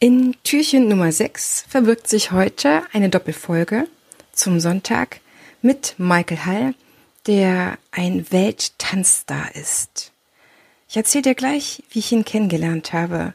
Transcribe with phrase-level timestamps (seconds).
[0.00, 3.88] In Türchen Nummer 6 verbirgt sich heute eine Doppelfolge
[4.30, 5.18] zum Sonntag
[5.60, 6.74] mit Michael Hall,
[7.26, 10.12] der ein Welttanzstar ist.
[10.88, 13.34] Ich erzähle dir gleich, wie ich ihn kennengelernt habe.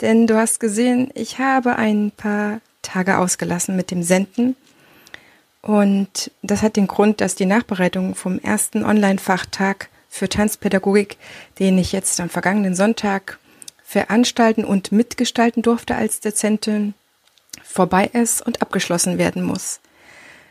[0.00, 4.56] Denn du hast gesehen, ich habe ein paar Tage ausgelassen mit dem Senden.
[5.62, 11.18] Und das hat den Grund, dass die Nachbereitung vom ersten Online-Fachtag für Tanzpädagogik,
[11.60, 13.38] den ich jetzt am vergangenen Sonntag
[13.90, 16.94] veranstalten und mitgestalten durfte als Dozentin,
[17.64, 19.80] vorbei ist und abgeschlossen werden muss.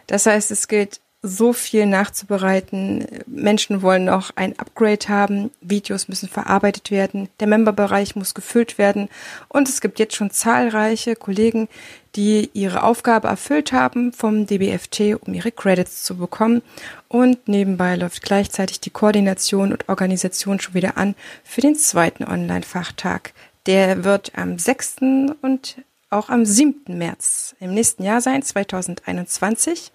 [0.07, 3.05] Das heißt, es gilt so viel nachzubereiten.
[3.25, 9.09] Menschen wollen noch ein Upgrade haben, Videos müssen verarbeitet werden, der Memberbereich muss gefüllt werden
[9.49, 11.67] und es gibt jetzt schon zahlreiche Kollegen,
[12.15, 16.61] die ihre Aufgabe erfüllt haben vom DBFT, um ihre Credits zu bekommen
[17.09, 23.33] und nebenbei läuft gleichzeitig die Koordination und Organisation schon wieder an für den zweiten Online-Fachtag.
[23.65, 24.95] Der wird am 6.
[25.41, 25.75] und
[26.09, 26.97] auch am 7.
[26.97, 29.91] März im nächsten Jahr sein, 2021.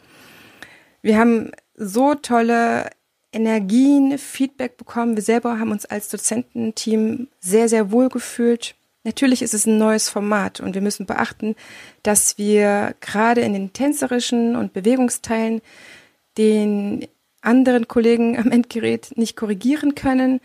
[1.04, 2.88] Wir haben so tolle
[3.30, 5.16] Energien, Feedback bekommen.
[5.16, 8.74] Wir selber haben uns als Dozententeam sehr, sehr wohl gefühlt.
[9.02, 11.56] Natürlich ist es ein neues Format und wir müssen beachten,
[12.02, 15.60] dass wir gerade in den tänzerischen und Bewegungsteilen
[16.38, 17.06] den
[17.42, 20.40] anderen Kollegen am Endgerät nicht korrigieren können.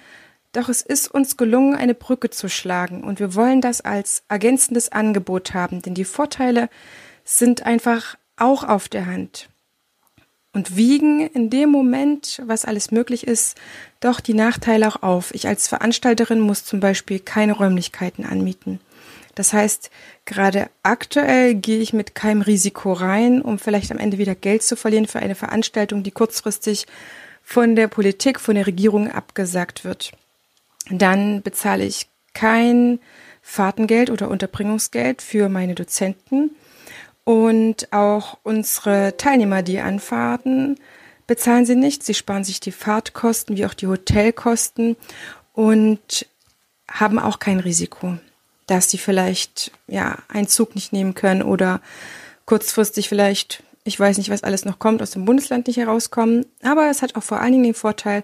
[0.52, 4.92] Doch es ist uns gelungen, eine Brücke zu schlagen und wir wollen das als ergänzendes
[4.92, 6.68] Angebot haben, denn die Vorteile
[7.24, 9.48] sind einfach auch auf der Hand
[10.60, 13.58] und wiegen in dem Moment, was alles möglich ist,
[14.02, 15.34] doch die Nachteile auch auf.
[15.34, 18.82] Ich als Veranstalterin muss zum Beispiel keine Räumlichkeiten anmieten.
[19.36, 19.90] Das heißt,
[20.26, 24.76] gerade aktuell gehe ich mit keinem Risiko rein, um vielleicht am Ende wieder Geld zu
[24.76, 26.88] verlieren für eine Veranstaltung, die kurzfristig
[27.42, 30.12] von der Politik, von der Regierung abgesagt wird.
[30.90, 33.00] Dann bezahle ich kein
[33.42, 36.52] Fahrtengeld oder Unterbringungsgeld für meine Dozenten
[37.30, 40.80] und auch unsere Teilnehmer, die anfahrten,
[41.27, 42.02] bezahlen sie nicht.
[42.02, 44.95] Sie sparen sich die Fahrtkosten wie auch die Hotelkosten
[45.53, 46.25] und
[46.89, 48.18] haben auch kein Risiko,
[48.66, 51.81] dass sie vielleicht ja einen Zug nicht nehmen können oder
[52.47, 56.45] kurzfristig vielleicht ich weiß nicht, was alles noch kommt, aus dem Bundesland nicht herauskommen.
[56.62, 58.23] Aber es hat auch vor allen Dingen den Vorteil,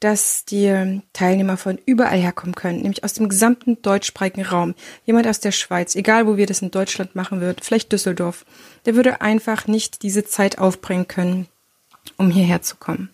[0.00, 4.74] dass die Teilnehmer von überall herkommen können, nämlich aus dem gesamten deutschsprachigen Raum.
[5.04, 8.44] Jemand aus der Schweiz, egal wo wir das in Deutschland machen würden, vielleicht Düsseldorf,
[8.86, 11.46] der würde einfach nicht diese Zeit aufbringen können,
[12.16, 13.10] um hierher zu kommen.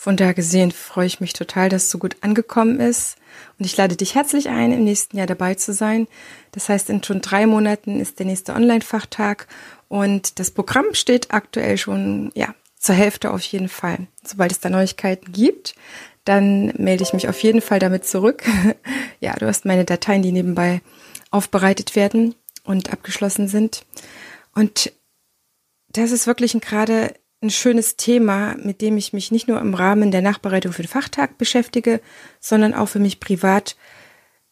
[0.00, 3.16] Von daher gesehen freue ich mich total, dass es so gut angekommen ist.
[3.58, 6.06] Und ich lade dich herzlich ein, im nächsten Jahr dabei zu sein.
[6.52, 9.48] Das heißt, in schon drei Monaten ist der nächste Online-Fachtag
[9.88, 14.06] und das Programm steht aktuell schon, ja, zur Hälfte auf jeden Fall.
[14.24, 15.74] Sobald es da Neuigkeiten gibt,
[16.24, 18.44] dann melde ich mich auf jeden Fall damit zurück.
[19.20, 20.82] ja, du hast meine Dateien, die nebenbei
[21.30, 22.34] aufbereitet werden
[22.64, 23.84] und abgeschlossen sind.
[24.54, 24.92] Und
[25.88, 29.74] das ist wirklich ein, gerade ein schönes Thema, mit dem ich mich nicht nur im
[29.74, 32.00] Rahmen der Nachbereitung für den Fachtag beschäftige,
[32.40, 33.76] sondern auch für mich privat.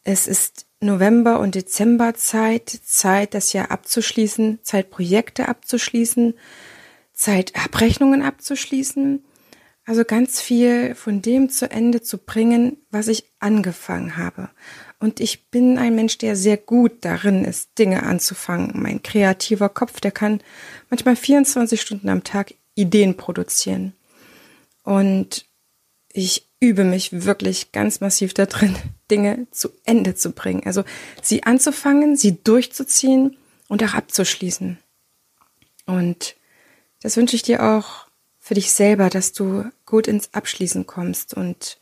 [0.03, 6.33] Es ist November- und Dezemberzeit, Zeit, das Jahr abzuschließen, Zeit, Projekte abzuschließen,
[7.17, 9.25] Zeit, Abrechnungen abzuschließen.
[9.85, 14.49] Also ganz viel von dem zu Ende zu bringen, was ich angefangen habe.
[14.99, 18.71] Und ich bin ein Mensch, der sehr gut darin ist, Dinge anzufangen.
[18.75, 20.41] Mein kreativer Kopf, der kann
[20.89, 23.93] manchmal 24 Stunden am Tag Ideen produzieren.
[24.83, 25.45] Und
[26.11, 28.75] ich übe mich wirklich ganz massiv da drin,
[29.11, 30.63] Dinge zu Ende zu bringen.
[30.65, 30.83] Also
[31.21, 34.77] sie anzufangen, sie durchzuziehen und auch abzuschließen.
[35.85, 36.36] Und
[37.01, 38.07] das wünsche ich dir auch
[38.39, 41.33] für dich selber, dass du gut ins Abschließen kommst.
[41.33, 41.79] Und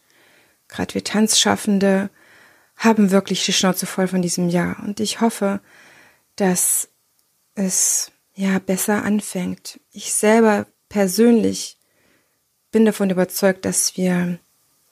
[0.67, 2.09] gerade wir Tanzschaffende
[2.77, 4.77] haben wirklich die Schnauze voll von diesem Jahr.
[4.83, 5.59] Und ich hoffe,
[6.35, 6.89] dass
[7.53, 9.79] es ja besser anfängt.
[9.91, 11.77] Ich selber persönlich
[12.71, 14.37] bin davon überzeugt, dass wir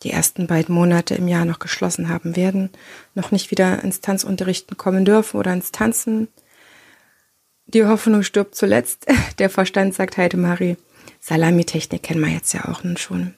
[0.04, 2.70] die ersten beiden Monate im Jahr noch geschlossen haben werden,
[3.16, 6.28] noch nicht wieder ins Tanzunterrichten kommen dürfen oder ins Tanzen.
[7.74, 9.06] Die Hoffnung stirbt zuletzt.
[9.40, 10.78] Der Verstand sagt Heide Marie.
[11.20, 13.34] Salamitechnik kennen wir jetzt ja auch nun schon.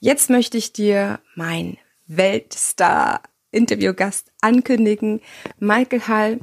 [0.00, 5.20] Jetzt möchte ich dir mein Weltstar-Interviewgast ankündigen,
[5.58, 6.40] Michael Hall.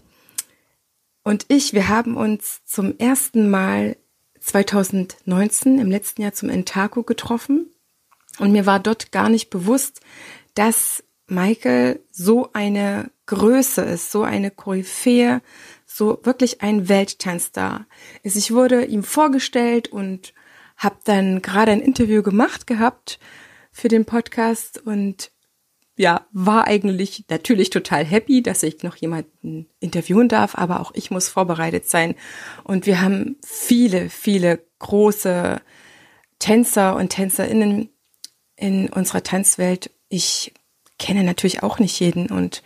[1.23, 3.97] Und ich, wir haben uns zum ersten Mal
[4.39, 7.69] 2019 im letzten Jahr zum Entaco getroffen
[8.39, 10.01] und mir war dort gar nicht bewusst,
[10.55, 15.41] dass Michael so eine Größe ist, so eine Koryphäe,
[15.91, 17.87] so wirklich ein Welttanzstar.
[18.21, 20.33] Ich wurde ihm vorgestellt und
[20.77, 23.19] habe dann gerade ein Interview gemacht gehabt
[23.71, 25.31] für den Podcast und
[25.97, 31.11] ja, war eigentlich natürlich total happy, dass ich noch jemanden interviewen darf, aber auch ich
[31.11, 32.15] muss vorbereitet sein.
[32.63, 35.59] Und wir haben viele, viele große
[36.37, 37.89] Tänzer und Tänzerinnen
[38.55, 39.91] in unserer Tanzwelt.
[40.07, 40.53] Ich
[40.99, 42.63] kenne natürlich auch nicht jeden und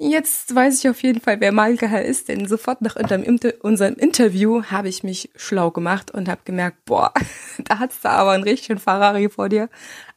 [0.00, 4.88] Jetzt weiß ich auf jeden Fall, wer Malgehal ist, denn sofort nach unserem Interview habe
[4.88, 7.12] ich mich schlau gemacht und habe gemerkt, boah,
[7.64, 9.68] da hat's da aber einen richtigen Ferrari vor dir.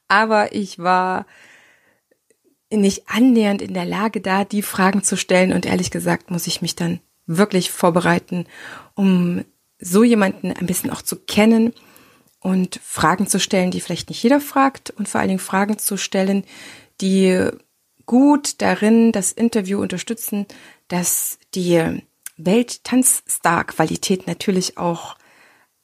[0.08, 1.26] Aber ich war
[2.72, 6.62] nicht annähernd in der Lage, da die Fragen zu stellen und ehrlich gesagt muss ich
[6.62, 8.46] mich dann wirklich vorbereiten,
[8.94, 9.44] um
[9.80, 11.74] so jemanden ein bisschen auch zu kennen
[12.40, 15.98] und Fragen zu stellen, die vielleicht nicht jeder fragt und vor allen Dingen Fragen zu
[15.98, 16.44] stellen,
[17.02, 17.50] die
[18.12, 20.46] gut darin das Interview unterstützen,
[20.90, 21.82] dass die
[22.36, 25.16] Welttanzstar-Qualität natürlich auch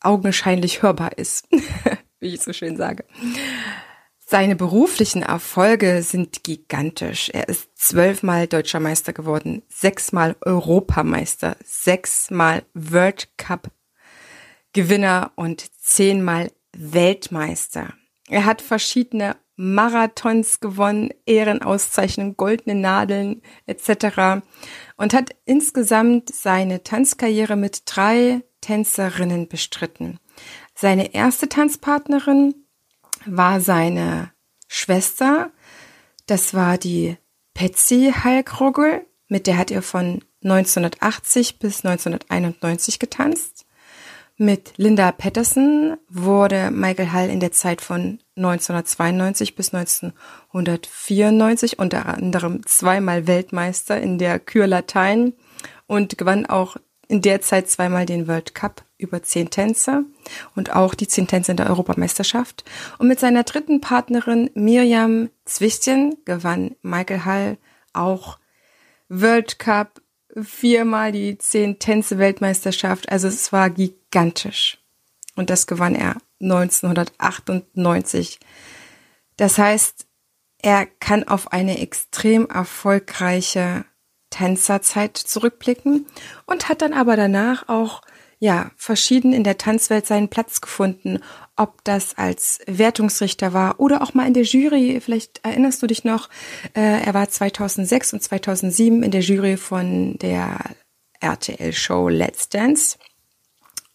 [0.01, 1.47] augenscheinlich hörbar ist,
[2.19, 3.05] wie ich so schön sage.
[4.19, 7.29] Seine beruflichen Erfolge sind gigantisch.
[7.29, 13.71] Er ist zwölfmal deutscher Meister geworden, sechsmal Europameister, sechsmal World Cup
[14.73, 17.93] Gewinner und zehnmal Weltmeister.
[18.27, 24.43] Er hat verschiedene Marathons gewonnen, Ehrenauszeichnungen, goldene Nadeln etc.
[24.95, 30.19] und hat insgesamt seine Tanzkarriere mit drei Tänzerinnen bestritten.
[30.75, 32.53] Seine erste Tanzpartnerin
[33.25, 34.31] war seine
[34.67, 35.51] Schwester,
[36.27, 37.17] das war die
[37.53, 43.66] Patsy Heilkrogel, mit der hat er von 1980 bis 1991 getanzt.
[44.39, 52.63] Mit Linda Patterson wurde Michael Hall in der Zeit von 1992 bis 1994 unter anderem
[52.67, 55.33] zweimal Weltmeister in der Kür Latein
[55.87, 60.05] und gewann auch in der Zeit zweimal den World Cup über zehn Tänze
[60.55, 62.63] und auch die zehn Tänze in der Europameisterschaft.
[62.99, 67.57] Und mit seiner dritten Partnerin Miriam Zwichtchen gewann Michael Hall
[67.93, 68.37] auch
[69.09, 69.99] World Cup,
[70.43, 73.09] viermal die zehn Tänze Weltmeisterschaft.
[73.11, 74.77] Also es war gigantisch.
[75.35, 78.39] Und das gewann er 1998.
[79.37, 80.05] Das heißt,
[80.59, 83.85] er kann auf eine extrem erfolgreiche
[84.29, 86.05] Tänzerzeit zurückblicken
[86.45, 88.01] und hat dann aber danach auch
[88.39, 91.19] ja, verschieden in der Tanzwelt seinen Platz gefunden,
[91.55, 94.99] ob das als Wertungsrichter war oder auch mal in der Jury.
[95.01, 96.29] Vielleicht erinnerst du dich noch,
[96.75, 100.59] äh, er war 2006 und 2007 in der Jury von der
[101.19, 102.97] RTL-Show Let's Dance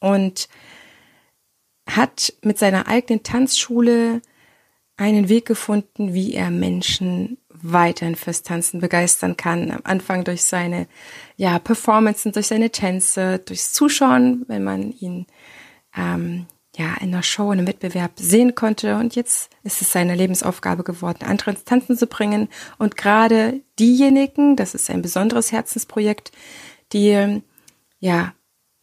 [0.00, 0.48] und
[1.88, 4.22] hat mit seiner eigenen Tanzschule
[4.96, 9.70] einen Weg gefunden, wie er Menschen weiterhin fürs Tanzen begeistern kann.
[9.70, 10.86] Am Anfang durch seine
[11.36, 15.26] ja, Performances, durch seine Tänze, durchs Zuschauen, wenn man ihn
[15.96, 18.96] ähm, ja in einer Show, in einem Wettbewerb sehen konnte.
[18.96, 22.48] Und jetzt ist es seine Lebensaufgabe geworden, andere ins Tanzen zu bringen.
[22.78, 26.32] Und gerade diejenigen, das ist ein besonderes Herzensprojekt,
[26.92, 27.40] die
[28.00, 28.34] ja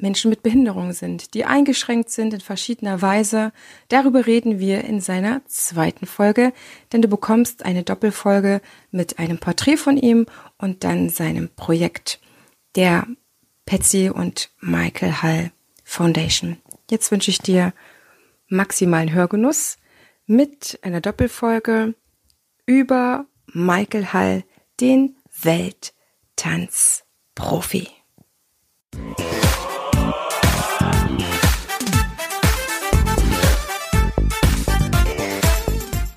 [0.01, 3.51] Menschen mit Behinderung sind, die eingeschränkt sind in verschiedener Weise.
[3.89, 6.53] Darüber reden wir in seiner zweiten Folge,
[6.91, 8.61] denn du bekommst eine Doppelfolge
[8.91, 10.25] mit einem Porträt von ihm
[10.57, 12.19] und dann seinem Projekt
[12.75, 13.07] der
[13.65, 15.51] Patsy und Michael Hall
[15.83, 16.57] Foundation.
[16.89, 17.73] Jetzt wünsche ich dir
[18.47, 19.77] maximalen Hörgenuss
[20.25, 21.93] mit einer Doppelfolge
[22.65, 24.43] über Michael Hall,
[24.79, 27.87] den Welttanzprofi.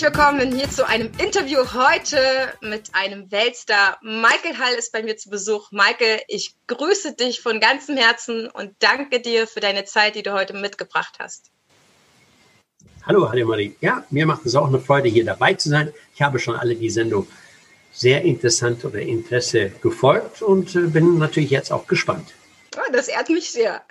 [0.00, 3.98] Herzlich willkommen hier zu einem Interview heute mit einem Weltstar.
[4.00, 5.72] Michael Hall ist bei mir zu Besuch.
[5.72, 10.32] Michael, ich grüße dich von ganzem Herzen und danke dir für deine Zeit, die du
[10.32, 11.50] heute mitgebracht hast.
[13.04, 13.76] Hallo, hallo Marie.
[13.82, 15.92] Ja, mir macht es auch eine Freude, hier dabei zu sein.
[16.14, 17.26] Ich habe schon alle die Sendung
[17.92, 22.32] sehr interessant oder Interesse gefolgt und äh, bin natürlich jetzt auch gespannt.
[22.74, 23.82] Oh, das ehrt mich sehr.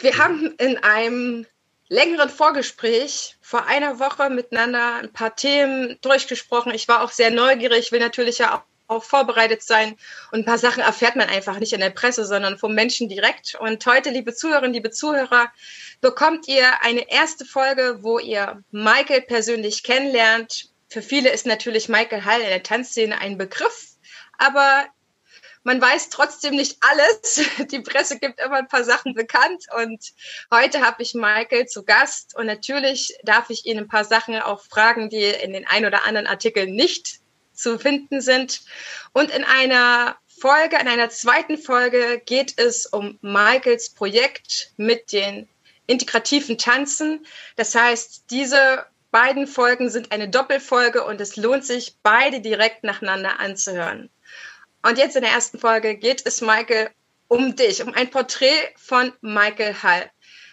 [0.00, 1.44] Wir haben in einem
[1.88, 6.74] längeren Vorgespräch vor einer Woche miteinander ein paar Themen durchgesprochen.
[6.74, 9.96] Ich war auch sehr neugierig, will natürlich ja auch, auch vorbereitet sein.
[10.32, 13.54] Und ein paar Sachen erfährt man einfach nicht in der Presse, sondern vom Menschen direkt.
[13.60, 15.52] Und heute, liebe Zuhörerinnen, liebe Zuhörer,
[16.00, 20.70] bekommt ihr eine erste Folge, wo ihr Michael persönlich kennenlernt.
[20.88, 23.90] Für viele ist natürlich Michael Hall in der Tanzszene ein Begriff,
[24.38, 24.86] aber
[25.66, 27.40] man weiß trotzdem nicht alles.
[27.72, 29.64] Die Presse gibt immer ein paar Sachen bekannt.
[29.76, 30.12] Und
[30.54, 32.36] heute habe ich Michael zu Gast.
[32.36, 36.04] Und natürlich darf ich ihn ein paar Sachen auch fragen, die in den ein oder
[36.04, 37.18] anderen Artikeln nicht
[37.52, 38.60] zu finden sind.
[39.12, 45.48] Und in einer Folge, in einer zweiten Folge geht es um Michaels Projekt mit den
[45.88, 47.26] integrativen Tanzen.
[47.56, 53.40] Das heißt, diese beiden Folgen sind eine Doppelfolge und es lohnt sich, beide direkt nacheinander
[53.40, 54.10] anzuhören.
[54.86, 56.90] Und jetzt in der ersten Folge geht es, Michael,
[57.26, 60.08] um dich, um ein Porträt von Michael Hall.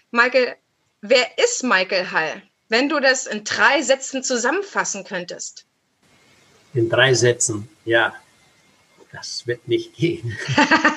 [0.09, 0.55] Michael,
[1.01, 2.41] wer ist Michael Hall?
[2.67, 5.67] Wenn du das in drei Sätzen zusammenfassen könntest.
[6.73, 8.15] In drei Sätzen, ja,
[9.11, 10.35] das wird nicht gehen.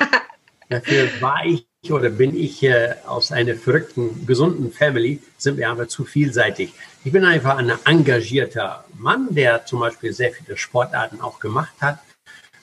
[0.71, 5.89] Dafür war ich oder bin ich äh, aus einer verrückten, gesunden Family, sind wir aber
[5.89, 6.73] zu vielseitig.
[7.05, 11.99] Ich bin einfach ein engagierter Mann, der zum Beispiel sehr viele Sportarten auch gemacht hat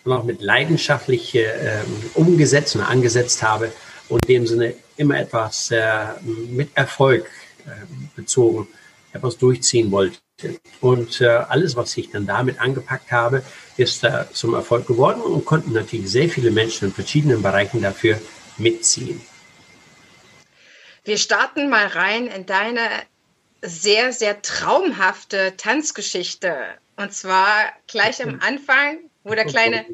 [0.04, 1.82] und auch mit leidenschaftlich äh,
[2.14, 3.72] umgesetzt und angesetzt habe
[4.10, 7.30] und in dem Sinne immer etwas äh, mit Erfolg
[7.66, 7.70] äh,
[8.16, 8.68] bezogen,
[9.14, 10.18] etwas durchziehen wollte.
[10.82, 13.44] Und äh, alles, was ich dann damit angepackt habe,
[13.78, 18.20] ist äh, zum Erfolg geworden und konnten natürlich sehr viele Menschen in verschiedenen Bereichen dafür
[18.58, 19.22] mitziehen.
[21.06, 22.80] Wir starten mal rein in deine
[23.62, 26.56] sehr, sehr traumhafte Tanzgeschichte.
[26.96, 29.86] Und zwar gleich am Anfang, wo der kleine,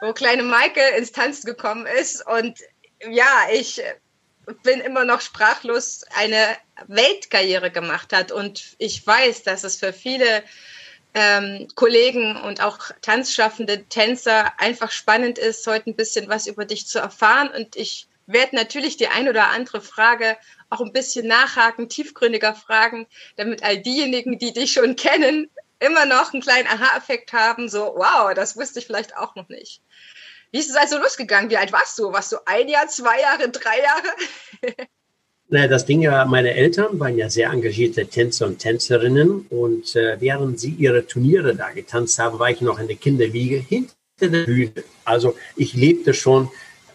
[0.00, 2.26] wo kleine Michael ins Tanzen gekommen ist.
[2.26, 2.58] Und
[3.10, 3.82] ja, ich
[4.62, 8.32] bin immer noch sprachlos, eine Weltkarriere gemacht hat.
[8.32, 10.42] Und ich weiß, dass es für viele
[11.14, 16.86] ähm, Kollegen und auch tanzschaffende Tänzer einfach spannend ist, heute ein bisschen was über dich
[16.86, 17.50] zu erfahren.
[17.56, 20.36] Und ich werde natürlich die ein oder andere Frage
[20.70, 25.50] auch ein bisschen nachhaken, tiefgründiger fragen, damit all diejenigen, die dich schon kennen,
[25.82, 29.82] immer noch einen kleinen Aha-Effekt haben, so, wow, das wusste ich vielleicht auch noch nicht.
[30.50, 31.50] Wie ist es also losgegangen?
[31.50, 32.12] Wie alt warst du?
[32.12, 34.86] Warst du ein Jahr, zwei Jahre, drei Jahre?
[35.48, 40.18] Naja, das Ding war, meine Eltern waren ja sehr engagierte Tänzer und Tänzerinnen und äh,
[40.18, 44.44] während sie ihre Turniere da getanzt haben, war ich noch in der Kinderwiege hinter der
[44.46, 44.72] Bühne.
[45.04, 46.48] Also ich lebte schon,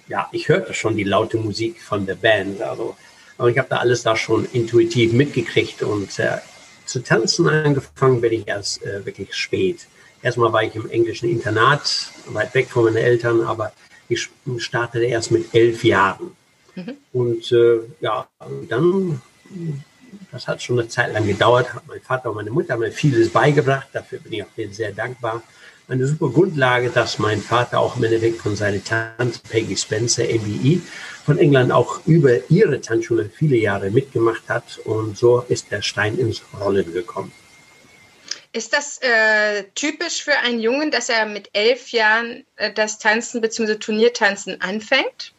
[0.07, 2.59] ja, ich hörte schon die laute Musik von der Band.
[2.63, 2.97] Also,
[3.37, 6.37] aber ich habe da alles da schon intuitiv mitgekriegt und äh,
[6.87, 9.87] zu tanzen angefangen bin ich erst äh, wirklich spät.
[10.21, 13.71] Erstmal war ich im englischen Internat, weit weg von meinen Eltern, aber
[14.09, 16.31] ich startete erst mit elf Jahren.
[16.75, 16.97] Mhm.
[17.13, 18.27] Und äh, ja,
[18.67, 19.21] dann,
[20.31, 23.29] das hat schon eine Zeit lang gedauert, hat mein Vater und meine Mutter mir vieles
[23.29, 25.43] beigebracht, dafür bin ich auch denen sehr dankbar.
[25.89, 30.81] Eine super Grundlage, dass mein Vater auch im Endeffekt von seiner Tante Peggy Spencer, ABE,
[31.25, 36.17] von England auch über ihre Tanzschule viele Jahre mitgemacht hat und so ist der Stein
[36.17, 37.31] ins Rollen gekommen.
[38.51, 43.39] Ist das äh, typisch für einen Jungen, dass er mit elf Jahren äh, das Tanzen
[43.39, 43.75] bzw.
[43.75, 45.33] Turniertanzen anfängt?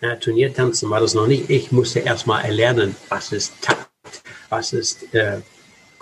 [0.00, 1.50] Ja, Turniertanzen war das noch nicht.
[1.50, 3.90] Ich musste erstmal erlernen, was ist Takt,
[4.48, 5.40] was ist äh,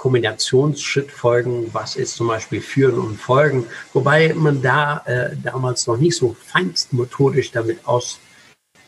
[0.00, 3.66] Kombinationsschrittfolgen, was ist zum Beispiel Führen und Folgen.
[3.92, 8.22] Wobei man da äh, damals noch nicht so feinstmotorisch damit ausgewoben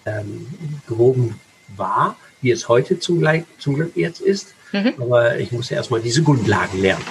[0.07, 1.35] ähm,
[1.77, 3.23] war, wie es heute zum,
[3.59, 4.55] zum Glück jetzt ist.
[4.73, 4.95] Mhm.
[4.99, 7.05] Aber ich musste erstmal diese Grundlagen lernen.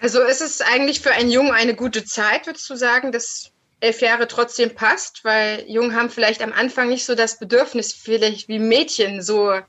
[0.00, 4.00] Also ist es eigentlich für einen Jungen eine gute Zeit, würdest du sagen, dass elf
[4.00, 8.58] Jahre trotzdem passt, weil Jungen haben vielleicht am Anfang nicht so das Bedürfnis, vielleicht wie
[8.58, 9.60] Mädchen, so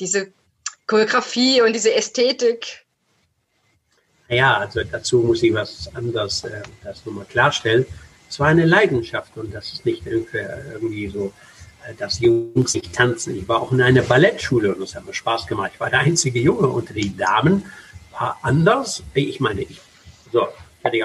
[0.00, 0.32] diese
[0.86, 2.84] Choreografie und diese Ästhetik.
[4.28, 7.86] Ja, also dazu muss ich was anderes äh, das nochmal klarstellen.
[8.28, 10.38] Es war eine Leidenschaft und das ist nicht irgendwie,
[10.72, 11.32] irgendwie so,
[11.86, 13.36] äh, dass Jungs nicht tanzen.
[13.36, 15.72] Ich war auch in einer Ballettschule und das hat mir Spaß gemacht.
[15.74, 17.64] Ich war der einzige Junge unter den Damen,
[18.18, 19.02] war anders.
[19.12, 19.80] Ich meine, ich,
[20.32, 20.48] so,
[20.80, 21.04] fertig.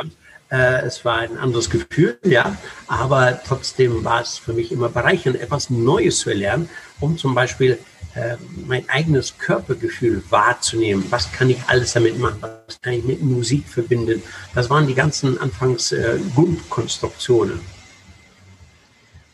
[0.51, 2.57] Äh, es war ein anderes Gefühl, ja,
[2.87, 6.69] aber trotzdem war es für mich immer bereichernd, etwas Neues zu erlernen,
[6.99, 7.77] um zum Beispiel
[8.15, 11.05] äh, mein eigenes Körpergefühl wahrzunehmen.
[11.09, 12.41] Was kann ich alles damit machen?
[12.41, 14.23] Was kann ich mit Musik verbinden?
[14.55, 17.59] Das waren die ganzen anfangs äh, Grundkonstruktionen.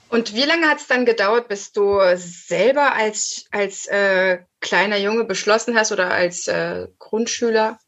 [0.10, 5.26] Und wie lange hat es dann gedauert, bis du selber als, als äh, kleiner Junge
[5.26, 7.80] beschlossen hast oder als äh, Grundschüler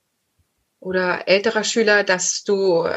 [0.80, 2.88] oder älterer Schüler, dass du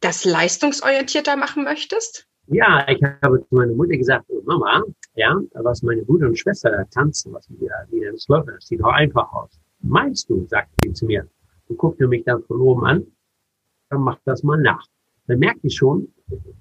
[0.00, 2.26] das leistungsorientierter machen möchtest?
[2.52, 4.82] Ja, ich habe zu meiner Mutter gesagt, oh Mama,
[5.14, 8.80] ja, was meine Bruder und Schwester da tanzen, was wir wieder das läuft, das sieht
[8.80, 9.60] doch einfach aus.
[9.82, 11.28] Meinst du, sagte sie zu mir
[11.68, 13.06] und guckte mich dann von oben an,
[13.90, 14.84] dann mach das mal nach.
[15.28, 16.08] Dann merkte ich schon,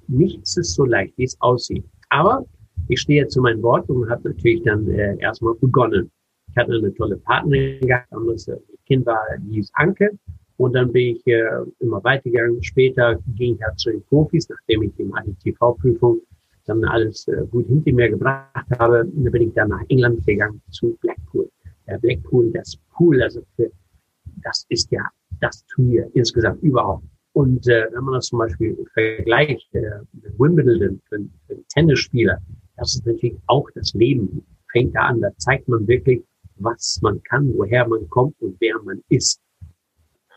[0.08, 1.86] nichts ist so leicht, wie es aussieht.
[2.10, 2.46] Aber
[2.88, 6.12] ich stehe zu meinem Wort und habe natürlich dann äh, erstmal begonnen.
[6.51, 8.48] Ich hatte eine tolle Partnerin gehabt, das
[8.86, 10.12] Kind war, die hieß Anke
[10.60, 11.42] Und dann bin ich äh,
[11.80, 12.62] immer weitergegangen.
[12.62, 16.20] Später ging ich ja zu den Profis, nachdem ich die ADTV-Prüfung
[16.66, 19.10] dann alles äh, gut hinter mir gebracht habe.
[19.10, 21.50] Dann bin ich dann nach England gegangen zu Blackpool.
[21.88, 23.72] Der Blackpool, das Pool, also für,
[24.44, 25.01] das ist ja
[25.39, 27.06] das Turnier insgesamt überhaupt.
[27.32, 32.38] Und äh, wenn man das zum Beispiel vergleicht äh, mit Wimbledon für, für einen Tennisspieler,
[32.75, 34.46] das ist natürlich auch das Leben.
[34.74, 36.22] Fängt da an, da zeigt man wirklich,
[36.58, 39.39] was man kann, woher man kommt und wer man ist.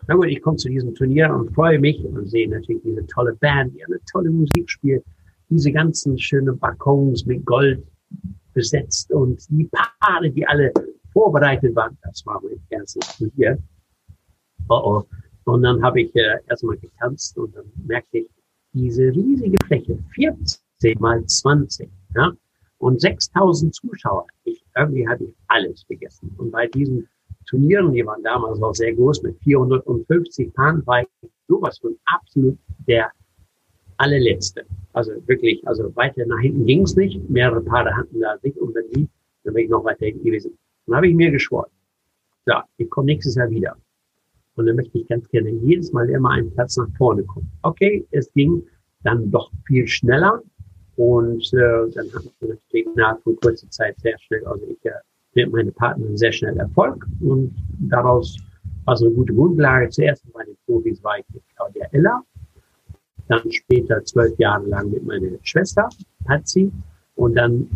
[0.09, 3.35] Na gut, ich komme zu diesem Turnier und freue mich und sehe natürlich diese tolle
[3.37, 5.05] Band, die eine tolle Musik spielt,
[5.49, 7.85] diese ganzen schönen Balkons mit Gold
[8.53, 9.69] besetzt und die
[10.01, 10.73] Paare, die alle
[11.13, 11.97] vorbereitet waren.
[12.03, 13.59] Das war mein erstes Turnier.
[14.69, 15.05] Oh oh.
[15.45, 18.31] Und dann habe ich äh, erstmal getanzt und dann merkte ich
[18.73, 22.33] diese riesige Fläche, 14 mal 20, ja,
[22.79, 24.27] und 6000 Zuschauer.
[24.45, 26.35] Ich, irgendwie hatte ich alles vergessen.
[26.39, 27.09] Und bei diesen
[27.47, 31.05] Turnieren, die waren damals auch sehr groß, mit 450 Paaren, war
[31.49, 33.11] sowas von absolut der
[33.99, 34.65] allerletzte.
[34.93, 37.29] Also wirklich, also weiter nach hinten ging es nicht.
[37.29, 39.09] Mehrere Paare hatten da sich und wenn die,
[39.45, 40.59] dann wäre ich noch weiter hinten gewesen.
[40.87, 41.71] Dann habe ich mir geschworen,
[42.47, 43.77] ja, ich komme nächstes Jahr wieder.
[44.55, 47.51] Und dann möchte ich ganz gerne jedes Mal immer einen Platz nach vorne kommen.
[47.63, 48.63] Okay, es ging
[49.03, 50.43] dann doch viel schneller.
[50.97, 54.91] Und äh, dann hatten wir natürlich nach von kurzer Zeit sehr schnell, also ich äh,
[55.35, 57.07] mit meiner Partnerin sehr schnell Erfolg.
[57.21, 58.37] Und daraus
[58.85, 59.89] war so eine gute Grundlage.
[59.91, 62.23] Zuerst bei den Profis war ich mit Claudia Eller.
[63.29, 65.89] Dann später zwölf Jahre lang mit meiner Schwester,
[66.25, 66.71] Patsy.
[67.15, 67.69] Und dann,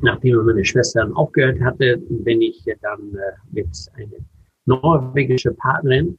[0.00, 4.24] nachdem meine Schwester dann aufgehört hatte, bin ich dann äh, mit einer
[4.66, 6.18] norwegische Partnerin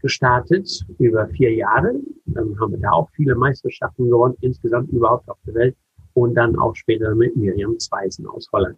[0.00, 1.94] gestartet über vier Jahre.
[2.26, 5.76] Dann haben wir da auch viele Meisterschaften gewonnen, insgesamt überhaupt auf der Welt.
[6.14, 8.76] Und dann auch später mit Miriam Zweisen aus Holland.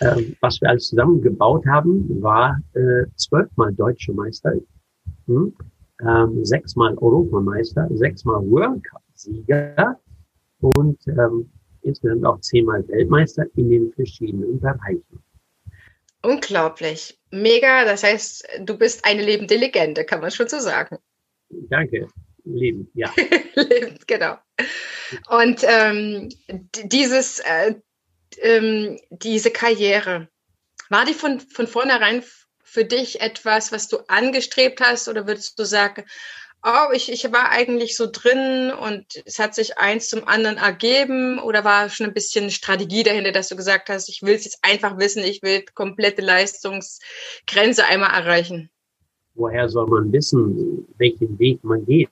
[0.00, 4.52] Ähm, was wir alles zusammengebaut haben, war äh, zwölfmal deutsche Meister,
[5.26, 5.54] hm,
[6.06, 9.98] ähm, sechsmal Europameister, sechsmal World Cup-Sieger
[10.60, 11.50] und ähm,
[11.82, 15.22] insgesamt auch zehnmal Weltmeister in den verschiedenen Bereichen.
[16.22, 17.18] Unglaublich.
[17.30, 17.84] Mega.
[17.84, 20.98] Das heißt, du bist eine lebende Legende, kann man schon so sagen.
[21.70, 22.08] Danke.
[22.44, 23.10] Leben, ja.
[23.54, 24.36] Leben, genau.
[25.28, 26.28] Und ähm,
[26.84, 27.74] dieses, äh,
[28.40, 30.28] ähm, diese Karriere,
[30.90, 32.22] war die von, von vornherein
[32.62, 35.08] für dich etwas, was du angestrebt hast?
[35.08, 36.04] Oder würdest du sagen,
[36.64, 41.38] oh, ich, ich war eigentlich so drin und es hat sich eins zum anderen ergeben
[41.38, 44.58] oder war schon ein bisschen Strategie dahinter, dass du gesagt hast, ich will es jetzt
[44.62, 48.70] einfach wissen, ich will komplette Leistungsgrenze einmal erreichen?
[49.34, 52.10] Woher soll man wissen, welchen Weg man geht?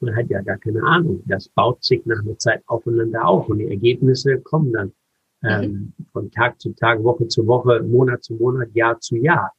[0.00, 1.22] Man hat ja gar keine Ahnung.
[1.26, 4.92] Das baut sich nach einer Zeit aufeinander auf und die Ergebnisse kommen dann
[5.46, 6.06] ähm, mhm.
[6.12, 9.52] von Tag zu Tag, Woche zu Woche, Monat zu Monat, Jahr zu Jahr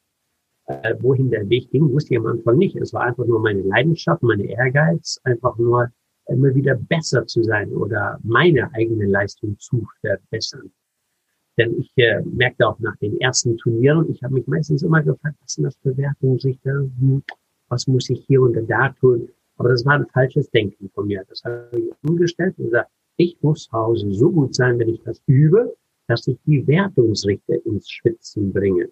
[0.68, 2.76] äh, wohin der Weg ging, wusste ich am Anfang nicht.
[2.76, 5.92] Es war einfach nur meine Leidenschaft, meine Ehrgeiz, einfach nur
[6.28, 10.72] immer wieder besser zu sein oder meine eigene Leistung zu verbessern.
[11.58, 15.38] Denn ich äh, merkte auch nach den ersten Turnieren, ich habe mich meistens immer gefragt,
[15.42, 17.24] was sind das für hm,
[17.70, 19.30] was muss ich hier und da tun.
[19.56, 21.24] Aber das war ein falsches Denken von mir.
[21.30, 25.02] Das habe ich umgestellt und gesagt, ich muss zu Hause so gut sein, wenn ich
[25.04, 25.76] das übe,
[26.08, 28.90] dass ich die Wertungsrichter ins Schwitzen bringe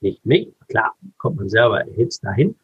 [0.00, 0.52] nicht mich.
[0.68, 2.54] Klar, kommt man selber erhitzt dahin.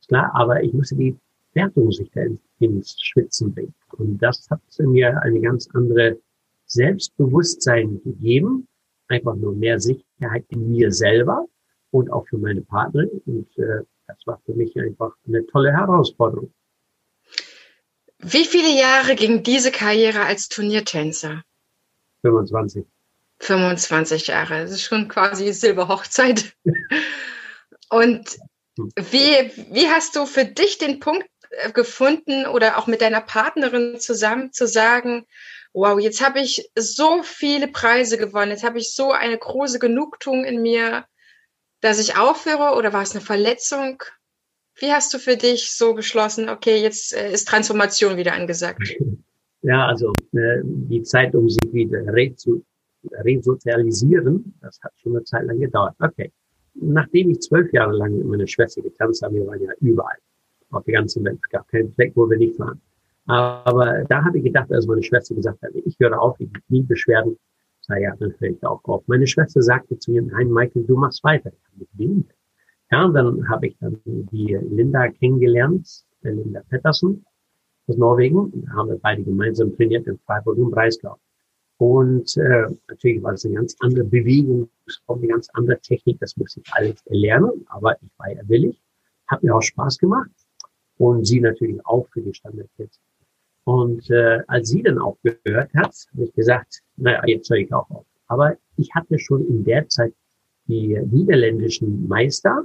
[0.00, 1.16] Ist klar, aber ich musste die
[1.52, 2.22] Wertung sich da
[2.58, 3.74] ins Schwitzen bringen.
[3.92, 6.18] Und das hat mir eine ganz andere
[6.66, 8.66] Selbstbewusstsein gegeben.
[9.08, 11.46] Einfach nur mehr Sicherheit in mir selber
[11.90, 13.20] und auch für meine Partnerin.
[13.26, 16.50] Und äh, das war für mich einfach eine tolle Herausforderung.
[18.26, 21.42] Wie viele Jahre ging diese Karriere als Turniertänzer?
[22.22, 22.86] 25.
[23.40, 24.62] 25 Jahre.
[24.62, 26.56] Das ist schon quasi Silberhochzeit.
[27.90, 28.38] Und
[28.76, 34.00] wie, wie hast du für dich den Punkt äh, gefunden oder auch mit deiner Partnerin
[34.00, 35.26] zusammen zu sagen,
[35.74, 40.46] wow, jetzt habe ich so viele Preise gewonnen, jetzt habe ich so eine große Genugtuung
[40.46, 41.04] in mir,
[41.82, 44.02] dass ich aufhöre oder war es eine Verletzung?
[44.76, 48.96] Wie hast du für dich so beschlossen, okay, jetzt äh, ist Transformation wieder angesagt?
[49.62, 52.04] Ja, also äh, die Zeit, um sich wieder
[52.36, 52.64] zu
[53.10, 55.94] resozialisieren, das hat schon eine Zeit lang gedauert.
[56.00, 56.32] Okay.
[56.74, 60.16] Nachdem ich zwölf Jahre lang mit meiner Schwester getanzt habe, wir waren ja überall
[60.70, 61.38] auf der ganzen Welt.
[61.44, 62.80] Es gab keinen Fleck, wo wir nicht waren.
[63.26, 66.82] Aber da habe ich gedacht, als meine Schwester gesagt hat, ich höre auf, ich nie
[66.82, 67.38] Beschwerden,
[67.80, 69.02] sag ja, dann höre ich auch auf.
[69.06, 71.52] Meine Schwester sagte zu mir, nein, Michael, du machst weiter.
[72.90, 77.24] Ja, und dann habe ich dann die Linda kennengelernt, Linda Pettersen
[77.86, 78.52] aus Norwegen.
[78.66, 81.18] Da haben wir beide gemeinsam trainiert in Freiburg im Breisgau.
[81.78, 84.68] Und äh, natürlich war das eine ganz andere Bewegung,
[85.08, 88.80] eine ganz andere Technik, das musste ich alles erlernen, aber ich war ja willig.
[89.26, 90.30] hat mir auch Spaß gemacht
[90.98, 93.00] und sie natürlich auch für die Standardtänze.
[93.64, 97.88] Und äh, als sie dann aufgehört hat, habe ich gesagt, naja, jetzt höre ich auch
[97.90, 98.06] auf.
[98.28, 100.12] Aber ich hatte schon in der Zeit
[100.66, 102.64] die niederländischen Meister,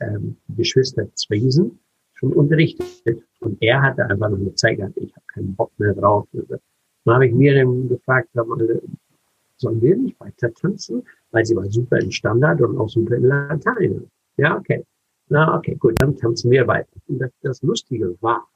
[0.00, 1.78] ähm, Geschwister Zwiesen,
[2.14, 3.22] schon unterrichtet.
[3.40, 6.26] Und er hatte einfach noch eine Zeit gehabt, ich habe keinen Bock mehr drauf.
[6.32, 8.30] Dann habe ich mir gefragt,
[9.58, 11.02] sollen wir nicht weiter tanzen?
[11.30, 14.10] Weil sie war super in Standard und auch super in Latein.
[14.36, 14.84] Ja, okay.
[15.28, 16.88] Na, okay, gut, dann tanzen wir weiter.
[17.08, 18.46] Und das, das Lustige war,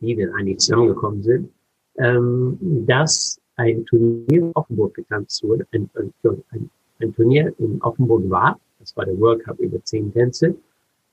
[0.00, 1.50] wie wir eigentlich zusammengekommen sind,
[1.98, 8.58] ähm, dass ein Turnier in Offenburg getanzt wurde, ein, ein, ein Turnier in Offenburg war.
[8.88, 10.54] Das war der World Cup über zehn Tänze.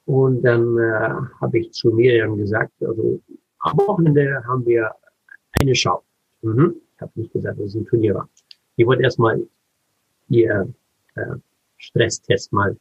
[0.05, 1.09] Und dann äh,
[1.41, 3.19] habe ich zu Miriam gesagt, also
[3.59, 4.93] am Wochenende haben wir
[5.59, 6.01] eine Schau.
[6.41, 6.75] Mhm.
[6.95, 8.29] Ich habe nicht gesagt, dass es ein Turnier war.
[8.77, 9.45] Ich wollte erstmal
[10.29, 10.73] ihr
[11.15, 11.35] äh,
[11.77, 12.77] Stresstest mal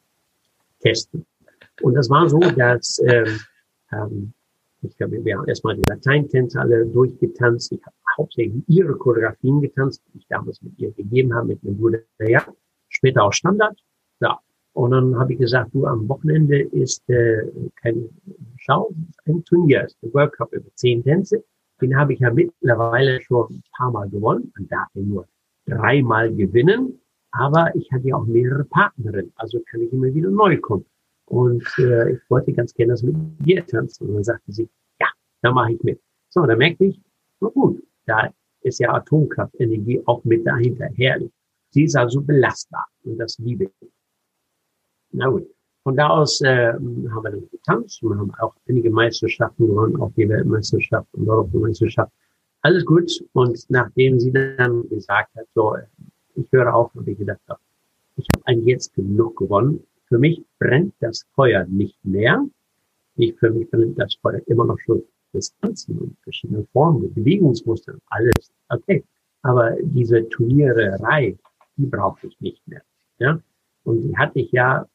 [0.78, 1.26] testen.
[1.82, 3.40] Und das war so, dass ähm,
[3.90, 4.32] ähm,
[4.82, 7.72] ich glaube, wir haben erstmal die Lateintänze alle durchgetanzt.
[7.72, 11.76] Ich habe hauptsächlich ihre Choreografien getanzt, die ich damals mit ihr gegeben habe, mit dem
[11.76, 11.98] Bruder.
[12.20, 12.46] Ja,
[12.88, 13.76] später auch Standard.
[14.20, 14.38] Ja.
[14.74, 17.46] Und dann habe ich gesagt, du, am Wochenende ist äh,
[17.80, 18.08] kein
[18.56, 18.92] Schau,
[19.26, 21.44] ein Turnier, ist der World Cup über zehn Tänze.
[21.80, 24.52] Den habe ich ja mittlerweile schon ein paar Mal gewonnen.
[24.56, 25.26] Man darf ihn nur
[25.66, 27.00] dreimal gewinnen.
[27.30, 30.86] Aber ich hatte ja auch mehrere Partnerinnen, also kann ich immer wieder neu kommen.
[31.26, 34.08] Und äh, ich wollte ganz gerne das mit dir tanzen.
[34.08, 34.68] Und dann sagte sie,
[35.00, 35.08] ja,
[35.42, 36.00] da mache ich mit.
[36.30, 37.00] So, da merkte ich,
[37.40, 40.86] na gut, da ist ja Atomkraftenergie auch mit dahinter.
[40.94, 41.32] Herrlich.
[41.70, 42.86] Sie ist also belastbar.
[43.04, 43.90] Und das liebe ich.
[45.14, 45.46] Na gut.
[45.84, 50.10] Von da aus äh, haben wir dann getanzt und haben auch einige Meisterschaften gewonnen, auch
[50.16, 52.10] die Weltmeisterschaft und Europameisterschaft.
[52.62, 53.10] Alles gut.
[53.34, 55.76] Und nachdem sie dann gesagt hat, so,
[56.34, 57.38] ich höre auf, habe ich gedacht,
[58.16, 59.84] ich habe eigentlich jetzt genug gewonnen.
[60.08, 62.44] Für mich brennt das Feuer nicht mehr.
[63.16, 67.94] Ich, für mich brennt das Feuer immer noch schon das Tanzen und verschiedene Formen, Bewegungsmuster,
[68.06, 68.50] alles.
[68.68, 69.04] Okay.
[69.42, 71.36] Aber diese Turniererei,
[71.76, 72.82] die brauche ich nicht mehr.
[73.18, 73.38] Ja.
[73.84, 74.86] Und die hatte ich ja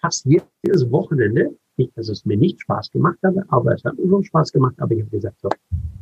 [0.00, 1.56] fast jedes Wochenende.
[1.76, 4.74] Nicht, dass es mir nicht Spaß gemacht habe, aber es hat mir schon Spaß gemacht.
[4.78, 5.48] Aber ich habe gesagt, so,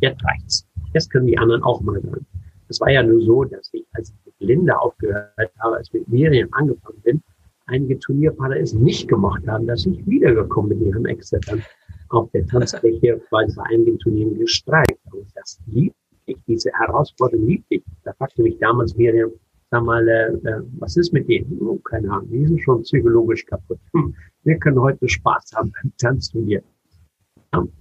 [0.01, 0.67] jetzt reicht's.
[0.95, 2.25] Jetzt können die anderen auch mal dran.
[2.69, 6.01] Es war ja nur so, dass ich, als ich mit Linda aufgehört habe, als ich
[6.01, 7.23] mit Miriam angefangen bin,
[7.67, 10.95] einige Turnierpaare es nicht gemacht haben, dass ich wiedergekommen bin.
[10.95, 11.63] Haben extra dann
[12.09, 14.99] auf der Tanzfläche bei einigen Turnieren gestreikt.
[15.13, 17.85] Und das liebte ich, diese Herausforderung liebte ich.
[18.05, 19.31] Da fragte mich damals Miriam,
[19.71, 21.59] sag mal, äh, äh, was ist mit denen?
[21.61, 23.79] Oh, keine Ahnung, die sind schon psychologisch kaputt.
[23.93, 26.63] Hm, wir können heute Spaß haben beim Tanzturnier.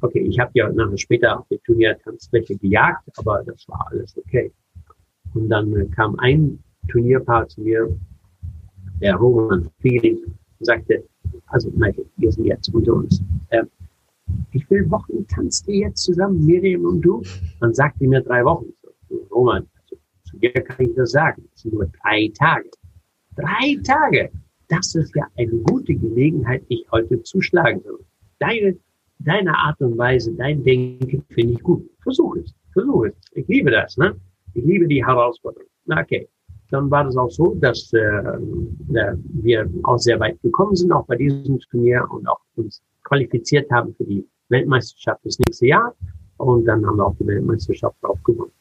[0.01, 4.51] Okay, ich habe ja nachher später auf der Turnier-Tanzfläche gejagt, aber das war alles okay.
[5.33, 7.89] Und dann äh, kam ein Turnierpaar zu mir,
[9.01, 11.03] der Roman Felix, und sagte,
[11.47, 13.21] also Michael, wir sind jetzt unter uns.
[13.49, 13.63] Äh,
[14.51, 17.21] ich will Wochen tanzt ihr jetzt zusammen, Miriam und du?
[17.59, 18.67] Dann sagte mir drei Wochen.
[19.09, 19.67] So, Roman,
[20.39, 21.47] dir kann ich das sagen.
[21.51, 22.69] Das sind nur drei Tage.
[23.35, 24.31] Drei Tage!
[24.67, 27.81] Das ist ja eine gute Gelegenheit, dich heute zu schlagen.
[28.39, 28.75] Deine,
[29.19, 31.87] deine Art und Weise, dein Denken finde ich gut.
[32.01, 32.53] Versuch es.
[32.73, 33.13] Versuch es.
[33.33, 33.95] Ich liebe das.
[33.97, 34.15] Ne?
[34.53, 35.67] Ich liebe die Herausforderung.
[35.85, 36.27] Na, okay.
[36.71, 41.05] Dann war das auch so, dass äh, äh, wir auch sehr weit gekommen sind, auch
[41.05, 45.93] bei diesem Turnier und auch uns qualifiziert haben für die Weltmeisterschaft das nächste Jahr.
[46.37, 48.51] Und dann haben wir auch die Weltmeisterschaft auch gewonnen.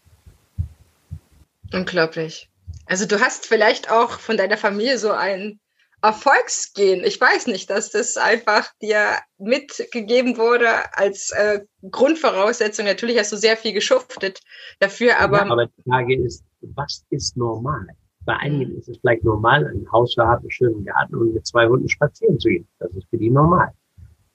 [1.74, 2.50] Unglaublich.
[2.86, 5.60] Also du hast vielleicht auch von deiner Familie so ein
[6.02, 7.02] Erfolgsgehen.
[7.02, 11.60] Ich weiß nicht, dass das einfach dir mitgegeben wurde als äh,
[11.90, 12.84] Grundvoraussetzung.
[12.84, 14.40] Natürlich hast du sehr viel geschuftet
[14.80, 15.38] dafür, aber.
[15.38, 17.86] Ja, aber die Frage ist, was ist normal?
[18.26, 18.78] Bei einigen mhm.
[18.78, 21.88] ist es vielleicht normal, ein Haus zu haben, einen schönen Garten und mit zwei Hunden
[21.88, 22.68] spazieren zu gehen.
[22.78, 23.70] Das ist für die normal.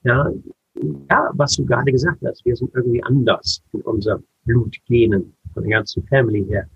[0.03, 0.31] Ja,
[1.09, 5.79] ja, was du gerade gesagt hast, wir sind irgendwie anders in unserem Blutgenen von der
[5.79, 6.67] ganzen Family her.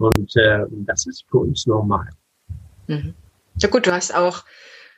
[0.00, 2.08] Und äh, das ist für uns normal.
[2.86, 3.14] Mhm.
[3.58, 4.44] Ja gut, du hast auch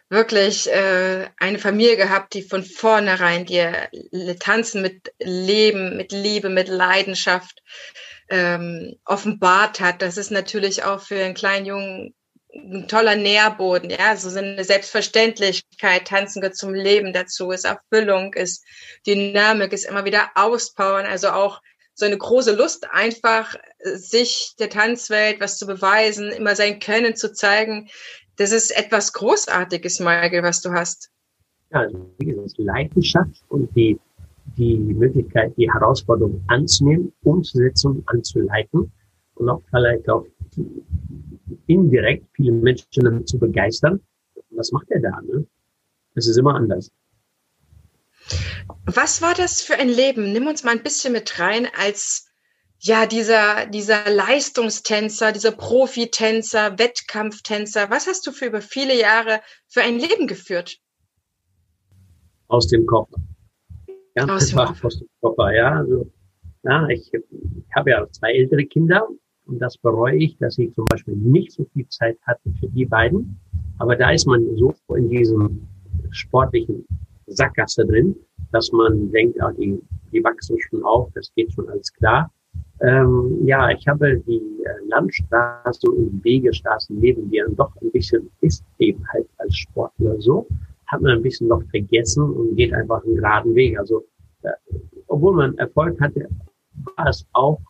[0.08, 3.88] wirklich äh, eine Familie gehabt, die von vornherein dir
[4.38, 7.62] Tanzen mit Leben, mit Liebe, mit Leidenschaft
[8.28, 10.02] ähm, offenbart hat.
[10.02, 12.14] Das ist natürlich auch für einen kleinen Jungen
[12.54, 18.62] ein toller Nährboden, ja, so eine Selbstverständlichkeit, Tanzen gehört zum Leben dazu, ist Erfüllung, ist
[19.06, 21.62] Dynamik, ist immer wieder Auspowern, also auch
[21.94, 27.32] so eine große Lust, einfach sich der Tanzwelt was zu beweisen, immer sein Können zu
[27.32, 27.88] zeigen.
[28.36, 31.10] Das ist etwas Großartiges, Michael, was du hast.
[31.70, 33.98] Ja, wie gesagt, Leidenschaft und die,
[34.56, 38.92] die Möglichkeit, die Herausforderung anzunehmen, umzusetzen, anzuleiten
[39.34, 40.26] und auch vielleicht auch
[41.66, 44.00] indirekt viele Menschen damit zu begeistern.
[44.50, 45.20] Was macht er da?
[45.22, 45.46] Ne?
[46.14, 46.90] Es ist immer anders.
[48.84, 50.32] Was war das für ein Leben?
[50.32, 52.31] Nimm uns mal ein bisschen mit rein als
[52.84, 57.90] ja, dieser, dieser Leistungstänzer, dieser Profitänzer, Wettkampftänzer.
[57.90, 60.78] Was hast du für über viele Jahre für ein Leben geführt?
[62.48, 63.16] Aus dem Koffer.
[64.14, 65.76] Ganz aus dem aus dem Koffer, ja.
[65.76, 66.10] Also,
[66.64, 69.06] ja, ich, ich habe ja zwei ältere Kinder
[69.46, 72.84] und das bereue ich, dass ich zum Beispiel nicht so viel Zeit hatte für die
[72.84, 73.38] beiden.
[73.78, 75.68] Aber da ist man so in diesem
[76.10, 76.84] sportlichen
[77.26, 78.16] Sackgasse drin,
[78.50, 79.80] dass man denkt, ja, die,
[80.12, 82.30] die wachsen schon auf, das geht schon alles klar.
[82.82, 88.64] Ähm, ja, ich habe die äh, Landstraßen und Wegestraßen neben mir doch ein bisschen, ist
[88.78, 90.46] eben halt als Sportler so,
[90.88, 93.78] hat man ein bisschen noch vergessen und geht einfach einen geraden Weg.
[93.78, 94.04] Also,
[94.42, 94.50] äh,
[95.06, 96.28] obwohl man Erfolg hatte,
[96.96, 97.60] war es auch,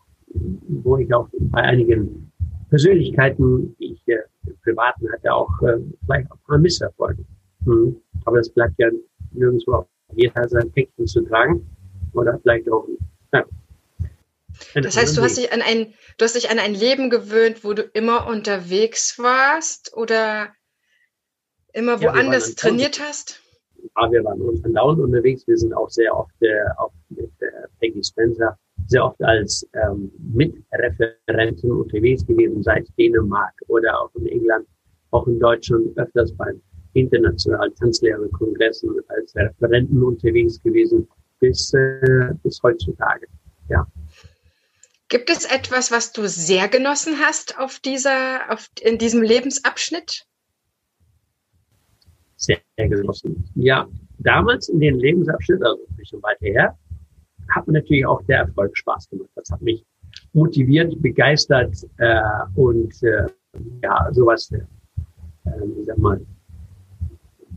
[0.69, 2.33] wo ich auch bei einigen
[2.71, 4.19] Persönlichkeiten, die ich äh,
[4.65, 7.23] privaten hatte, auch äh, vielleicht auch ein paar Misserfolge.
[7.67, 7.97] Mhm.
[8.25, 8.89] Aber das bleibt ja
[9.33, 11.67] nirgendwo auf jeder sein Päckchen zu tragen.
[12.15, 12.89] Oder vielleicht auch,
[13.35, 13.45] ja.
[14.75, 17.73] Das heißt, du hast dich an ein, du hast dich an ein Leben gewöhnt, wo
[17.75, 20.55] du immer unterwegs warst oder
[21.73, 23.41] immer ja, woanders trainiert hast?
[23.97, 25.47] Ja, wir waren uns andauernd unterwegs.
[25.47, 27.47] Wir sind auch sehr oft äh, auch mit äh,
[27.81, 28.57] Peggy Spencer
[28.87, 34.67] sehr oft als ähm, Mitreferenten unterwegs gewesen, sei es Dänemark oder auch in England,
[35.11, 36.61] auch in Deutschland öfters beim
[36.95, 41.09] internationalen Tanzlehrerkongressen als Referenten unterwegs gewesen
[41.41, 43.27] bis, äh, bis heutzutage.
[43.69, 43.87] Ja.
[45.13, 50.25] Gibt es etwas, was du sehr genossen hast auf dieser, auf, in diesem Lebensabschnitt?
[52.37, 53.45] Sehr genossen.
[53.55, 53.87] Ja,
[54.21, 56.79] damals in den Lebensabschnitt, also ein bisschen weiter her,
[57.51, 59.29] hat mir natürlich auch der Erfolg Spaß gemacht.
[59.35, 59.85] Das hat mich
[60.33, 62.23] motiviert, begeistert äh,
[62.55, 63.27] und äh,
[63.83, 64.63] ja, sowas, äh,
[65.45, 66.25] wie sag mal,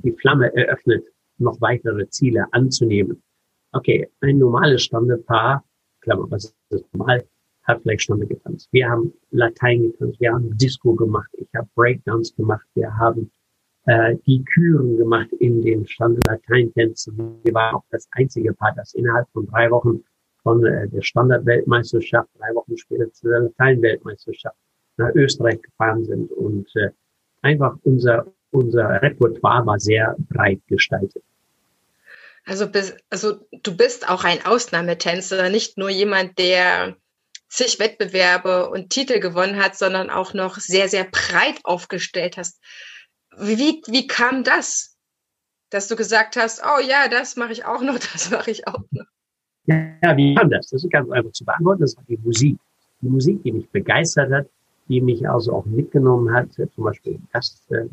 [0.04, 1.06] die Flamme eröffnet,
[1.38, 3.24] noch weitere Ziele anzunehmen.
[3.72, 5.64] Okay, ein normales Standepaar,
[6.02, 7.26] Klammer, was ist normal,
[7.66, 8.68] hat vielleicht Stunde getanzt.
[8.72, 13.32] Wir haben Latein getanzt, wir haben Disco gemacht, ich habe Breakdance gemacht, wir haben
[13.86, 17.40] äh, die Küren gemacht in den Standard Lateintänzen.
[17.44, 20.04] Wir waren auch das einzige Paar, das innerhalb von drei Wochen
[20.44, 24.58] von äh, der Standardweltmeisterschaft, drei Wochen später zu der Lateinweltmeisterschaft
[24.98, 26.90] nach Österreich gefahren sind und äh,
[27.42, 28.26] einfach unser
[28.56, 31.24] unser Repertoire war sehr breit gestaltet.
[32.46, 32.68] Also,
[33.10, 36.96] also du bist auch ein Ausnahmetänzer, nicht nur jemand, der
[37.48, 42.62] zig Wettbewerbe und Titel gewonnen hat, sondern auch noch sehr, sehr breit aufgestellt hast.
[43.38, 44.98] Wie, wie kam das,
[45.70, 48.84] dass du gesagt hast, oh ja, das mache ich auch noch, das mache ich auch
[48.92, 49.06] noch?
[49.68, 50.70] Ja, wie kam das?
[50.70, 51.82] Das ist ganz einfach zu beantworten.
[51.82, 52.58] Das war die Musik.
[53.02, 54.48] Die Musik, die mich begeistert hat,
[54.88, 56.54] die mich also auch mitgenommen hat.
[56.54, 57.86] Zum Beispiel das äh,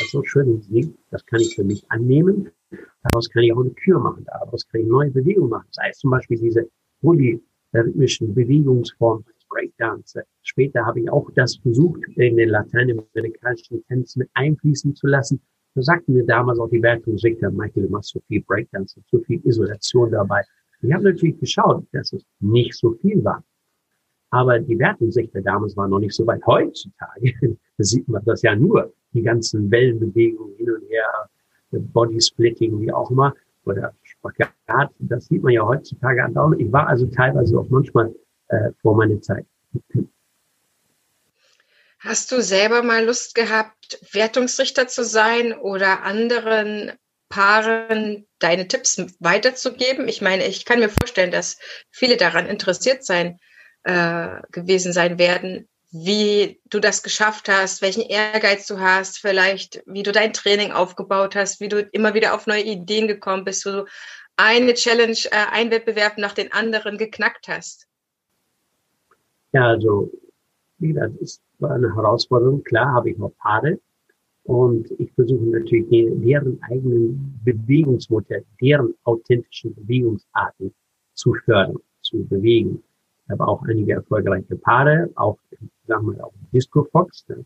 [0.00, 2.50] das so schön Musik, das kann ich für mich annehmen.
[3.02, 5.66] Daraus kann ich auch eine Kür machen, daraus kann ich neue Bewegungen machen.
[5.70, 6.68] Sei es zum Beispiel diese
[7.72, 10.22] polyrhythmischen Bewegungsformen des Breakdance.
[10.42, 15.40] Später habe ich auch das versucht, in den lateinamerikanischen Tänzen einfließen zu lassen.
[15.74, 19.40] Da sagten mir damals auch die Wertungsrichter, Michael, du machst so viel Breakdance, so viel
[19.44, 20.42] Isolation dabei.
[20.82, 23.44] Ich habe natürlich geschaut, dass es nicht so viel war.
[24.30, 26.44] Aber die Wertungsrichter damals waren noch nicht so weit.
[26.46, 27.34] Heutzutage
[27.78, 31.28] sieht man das ja nur die ganzen Wellenbewegungen hin und her,
[31.72, 36.60] Body Splitting, wie auch immer, oder Spagat, das sieht man ja heutzutage andauernd.
[36.60, 38.14] Ich war also teilweise auch manchmal
[38.48, 39.46] äh, vor meiner Zeit.
[41.98, 46.92] Hast du selber mal Lust gehabt, Wertungsrichter zu sein oder anderen
[47.28, 50.08] Paaren deine Tipps weiterzugeben?
[50.08, 51.58] Ich meine, ich kann mir vorstellen, dass
[51.90, 53.38] viele daran interessiert sein
[53.84, 60.02] äh, gewesen sein werden, wie du das geschafft hast, welchen Ehrgeiz du hast, vielleicht wie
[60.02, 63.70] du dein Training aufgebaut hast, wie du immer wieder auf neue Ideen gekommen bist, wo
[63.70, 63.84] du
[64.36, 67.86] eine Challenge, äh, ein Wettbewerb nach den anderen geknackt hast.
[69.52, 70.10] Ja, also
[70.78, 72.62] wie gesagt, es war eine Herausforderung.
[72.62, 73.78] Klar habe ich noch Paare
[74.44, 80.72] und ich versuche natürlich deren eigenen Bewegungsmodell, deren authentischen Bewegungsarten
[81.14, 82.82] zu fördern, zu bewegen.
[83.30, 85.38] Habe auch einige erfolgreiche Paare, auch
[85.86, 87.24] sagen wir auch Disco Fox.
[87.26, 87.38] Das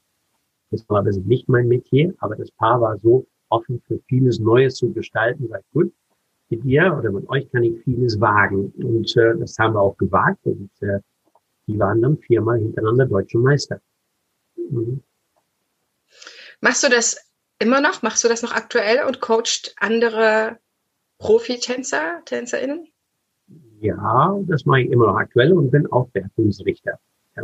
[0.71, 4.93] ist normalerweise nicht mein Metier, aber das Paar war so offen für vieles Neues zu
[4.93, 5.93] gestalten, sagt gut,
[6.49, 8.73] mit dir oder mit euch kann ich vieles wagen.
[8.77, 11.01] Und äh, das haben wir auch gewagt und äh,
[11.67, 13.81] die waren dann viermal hintereinander deutsche Meister.
[14.57, 15.03] Mhm.
[16.61, 18.03] Machst du das immer noch?
[18.03, 20.59] Machst du das noch aktuell und coacht andere
[21.19, 22.89] Profitänzer, TänzerInnen?
[23.85, 26.99] Ja, das mache ich immer noch aktuell und bin auch Wertungsrichter.
[27.37, 27.43] Ja.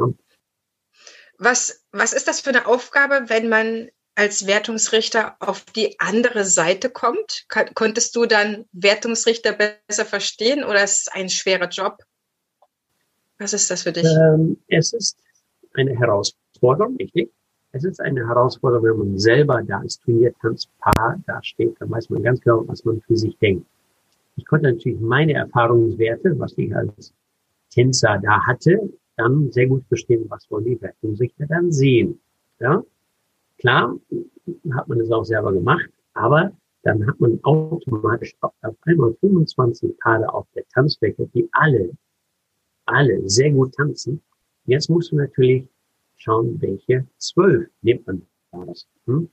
[1.37, 6.89] Was, was ist das für eine Aufgabe, wenn man als Wertungsrichter auf die andere Seite
[6.89, 7.45] kommt?
[7.75, 11.99] Konntest du dann Wertungsrichter besser verstehen oder ist es ein schwerer Job?
[13.39, 14.07] Was ist das für dich?
[14.07, 15.19] Ähm, es ist
[15.75, 17.31] eine Herausforderung, richtig.
[17.73, 22.23] Es ist eine Herausforderung, wenn man selber da als Turniertanzpaar da steht, dann weiß man
[22.23, 23.67] ganz genau, was man für sich denkt.
[24.41, 27.13] Ich konnte natürlich meine Erfahrungswerte, was ich als
[27.69, 32.19] Tänzer da hatte, dann sehr gut verstehen, was wollen die Wertungsrichter dann sehen.
[32.59, 32.83] Ja,
[33.59, 33.99] klar,
[34.73, 36.53] hat man es auch selber gemacht, aber
[36.85, 38.55] dann hat man automatisch auf
[38.87, 41.91] einmal 25 Paare auf der Tanzfläche, die alle,
[42.87, 44.23] alle sehr gut tanzen.
[44.65, 45.69] Jetzt musst du natürlich
[46.17, 48.23] schauen, welche zwölf nimmt man
[48.53, 48.89] daraus.
[49.05, 49.29] Hm?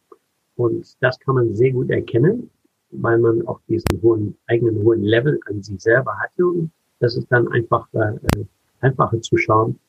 [0.57, 2.49] Und das kann man sehr gut erkennen,
[2.91, 6.45] weil man auch diesen hohen, eigenen hohen Level an sich selber hatte.
[6.45, 8.45] Und das ist dann einfach äh, äh
[8.79, 9.79] einfacher zu schauen,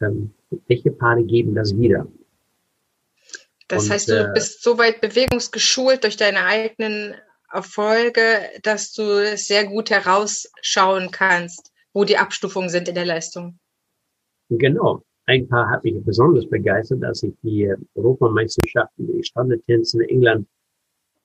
[0.00, 0.32] ähm,
[0.66, 2.06] welche Paare geben das wieder.
[3.68, 7.14] Das und, heißt, du äh, bist so weit bewegungsgeschult durch deine eigenen
[7.52, 13.58] Erfolge, dass du sehr gut herausschauen kannst, wo die Abstufungen sind in der Leistung.
[14.50, 15.02] Genau.
[15.26, 20.48] Ein Paar hat mich besonders begeistert, als ich die Europameisterschaften, die Standardtänze in England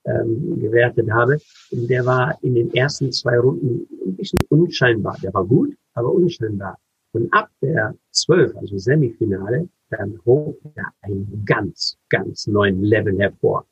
[0.05, 1.37] ähm, gewertet habe.
[1.71, 5.17] Und der war in den ersten zwei Runden ein bisschen unscheinbar.
[5.21, 6.77] Der war gut, aber unscheinbar.
[7.11, 13.65] Und ab der 12, also Semifinale, dann hoch er einen ganz, ganz neuen Level hervor.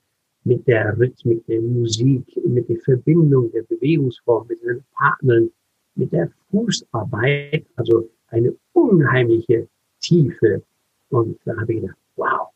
[0.44, 5.52] Mit der Rhythmik, der Musik, mit der Verbindung der Bewegungsform, mit den Partnern,
[5.96, 9.68] mit der Fußarbeit, also eine unheimliche
[10.00, 10.64] Tiefe.
[11.10, 12.48] Und da habe ich gedacht, wow,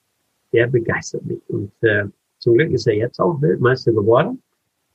[0.53, 1.41] der begeistert mich.
[1.47, 2.05] Und äh,
[2.41, 4.41] zum Glück ist er jetzt auch Weltmeister geworden,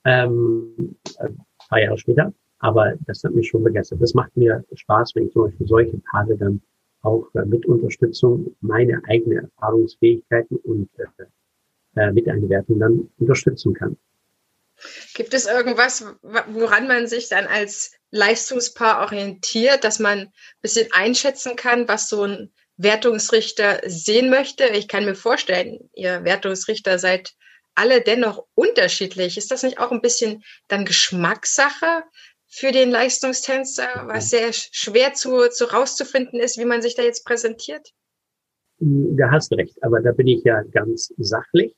[0.04, 2.32] ähm, ein paar Jahre später.
[2.58, 4.00] Aber das hat mich schon begeistert.
[4.00, 6.60] Das macht mir Spaß, wenn ich zum Beispiel solche Paare dann
[7.02, 13.74] auch äh, mit Unterstützung meine eigene Erfahrungsfähigkeiten und äh, äh, mit einer Wertung dann unterstützen
[13.74, 13.96] kann.
[15.14, 21.56] Gibt es irgendwas, woran man sich dann als Leistungspaar orientiert, dass man ein bisschen einschätzen
[21.56, 24.64] kann, was so ein Wertungsrichter sehen möchte?
[24.66, 27.34] Ich kann mir vorstellen, ihr Wertungsrichter seid
[27.74, 29.36] alle dennoch unterschiedlich.
[29.36, 32.04] Ist das nicht auch ein bisschen dann Geschmackssache?
[32.48, 37.26] für den Leistungstänzer, was sehr schwer zu, zu rauszufinden ist, wie man sich da jetzt
[37.26, 37.92] präsentiert?
[38.78, 41.74] Da hast du recht, aber da bin ich ja ganz sachlich.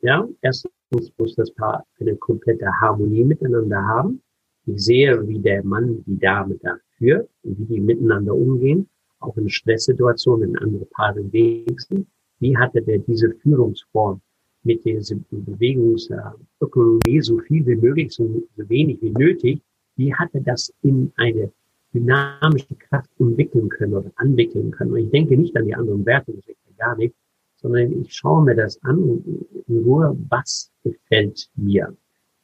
[0.00, 0.72] Ja, erstens
[1.18, 4.22] muss das Paar eine komplette Harmonie miteinander haben.
[4.66, 8.88] Ich sehe, wie der Mann die Dame da führt und wie die miteinander umgehen,
[9.20, 12.06] auch in Stresssituationen, in andere Paare wenigstens.
[12.38, 14.20] Wie hatte der diese Führungsform
[14.62, 19.62] mit dieser Bewegungsökonomie so viel wie möglich, so wenig wie nötig,
[19.96, 21.50] wie hat er das in eine
[21.92, 24.92] dynamische Kraft entwickeln können oder anwickeln können.
[24.92, 27.14] Und ich denke nicht an die anderen Werte, das ist gar nicht,
[27.56, 29.22] sondern ich schaue mir das an
[29.66, 31.94] in Ruhe, was gefällt mir?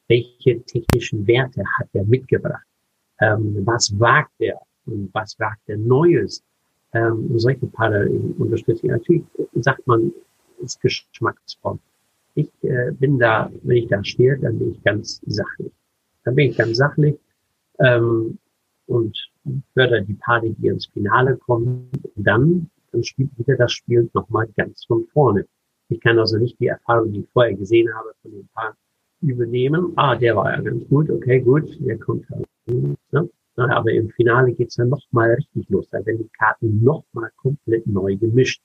[0.08, 2.66] Welche technischen Werte hat er mitgebracht?
[3.20, 4.60] Ähm, was wagt er?
[4.84, 6.42] Und was wagt er Neues?
[6.96, 8.90] Ähm, solche Paare unterstütze ich.
[8.90, 10.12] Natürlich sagt man,
[10.62, 11.78] ist geschmacksvoll.
[12.34, 15.72] Ich äh, bin da, wenn ich da stehe, dann bin ich ganz sachlich.
[16.24, 17.16] Dann bin ich ganz sachlich
[17.80, 18.38] ähm,
[18.86, 19.30] und
[19.74, 21.90] fördere die Paare, die ins Finale kommen.
[22.14, 25.46] Dann, dann spielt wieder das Spiel nochmal ganz von vorne.
[25.88, 28.74] Ich kann also nicht die Erfahrung, die ich vorher gesehen habe, von den Paaren
[29.20, 29.92] übernehmen.
[29.96, 32.46] Ah, der war ja ganz gut, okay, gut, der kommt halt.
[32.66, 33.28] Ne?
[33.56, 35.88] Aber im Finale geht's dann nochmal richtig los.
[35.90, 38.62] Da werden die Karten nochmal komplett neu gemischt.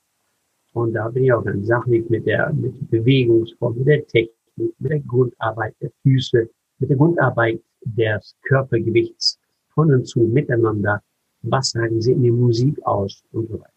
[0.74, 4.34] Und da bin ich auch ganz sachlich mit der, mit der Bewegungsform, mit der Technik,
[4.56, 9.38] mit der Grundarbeit der Füße, mit der Grundarbeit des Körpergewichts
[9.74, 11.02] von und zu miteinander.
[11.42, 13.72] Was sagen Sie in der Musik aus und so weiter.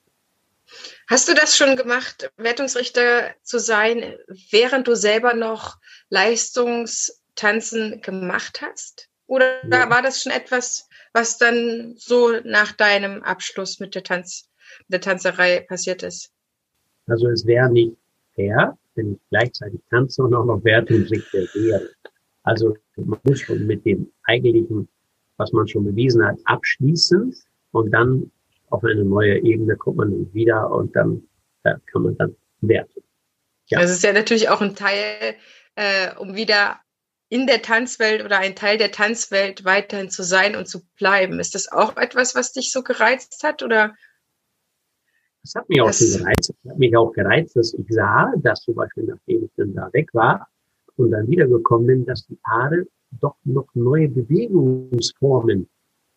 [1.07, 4.15] Hast du das schon gemacht, Wertungsrichter zu sein,
[4.51, 5.77] während du selber noch
[6.09, 9.09] Leistungstanzen gemacht hast?
[9.27, 9.89] Oder ja.
[9.89, 14.49] war das schon etwas, was dann so nach deinem Abschluss mit der Tanz,
[14.89, 16.29] der Tanzerei passiert ist?
[17.07, 17.95] Also es wäre nicht
[18.35, 21.89] fair, wenn ich gleichzeitig tanze und auch noch Wertungsrichter wäre.
[22.43, 24.89] Also man muss schon mit dem eigentlichen,
[25.37, 27.33] was man schon bewiesen hat, abschließen
[27.71, 28.29] und dann
[28.69, 31.23] auf eine neue Ebene kommt man wieder und dann
[31.63, 33.01] äh, kann man dann werten.
[33.67, 33.79] Ja.
[33.79, 35.35] Das ist ja natürlich auch ein Teil,
[35.75, 36.81] äh, um wieder
[37.29, 41.39] in der Tanzwelt oder ein Teil der Tanzwelt weiterhin zu sein und zu bleiben.
[41.39, 43.95] Ist das auch etwas, was dich so gereizt hat oder?
[45.43, 46.49] Das hat mich auch schon gereizt.
[46.63, 49.89] Das hat mich auch gereizt, dass ich sah, dass zum Beispiel, nachdem ich dann da
[49.93, 50.47] weg war,
[50.97, 52.87] und dann wiedergekommen bin, dass die Paare
[53.19, 55.67] doch noch neue Bewegungsformen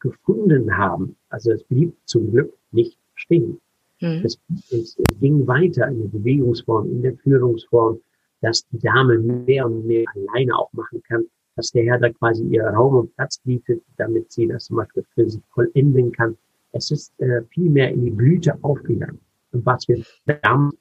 [0.00, 1.16] gefunden haben.
[1.28, 3.60] Also es blieb zum Glück nicht stehen.
[4.00, 4.22] Mhm.
[4.24, 4.38] Es,
[4.70, 8.00] es, es, ging weiter in der Bewegungsform, in der Führungsform.
[8.40, 11.24] Dass die Dame mehr und mehr alleine auch machen kann,
[11.56, 15.04] dass der Herr da quasi ihr Raum und Platz bietet, damit sie das zum Beispiel
[15.14, 16.36] für sich vollenden kann.
[16.72, 19.20] Es ist äh, viel mehr in die Blüte aufgegangen.
[19.52, 20.04] Und was wir
[20.42, 20.76] damals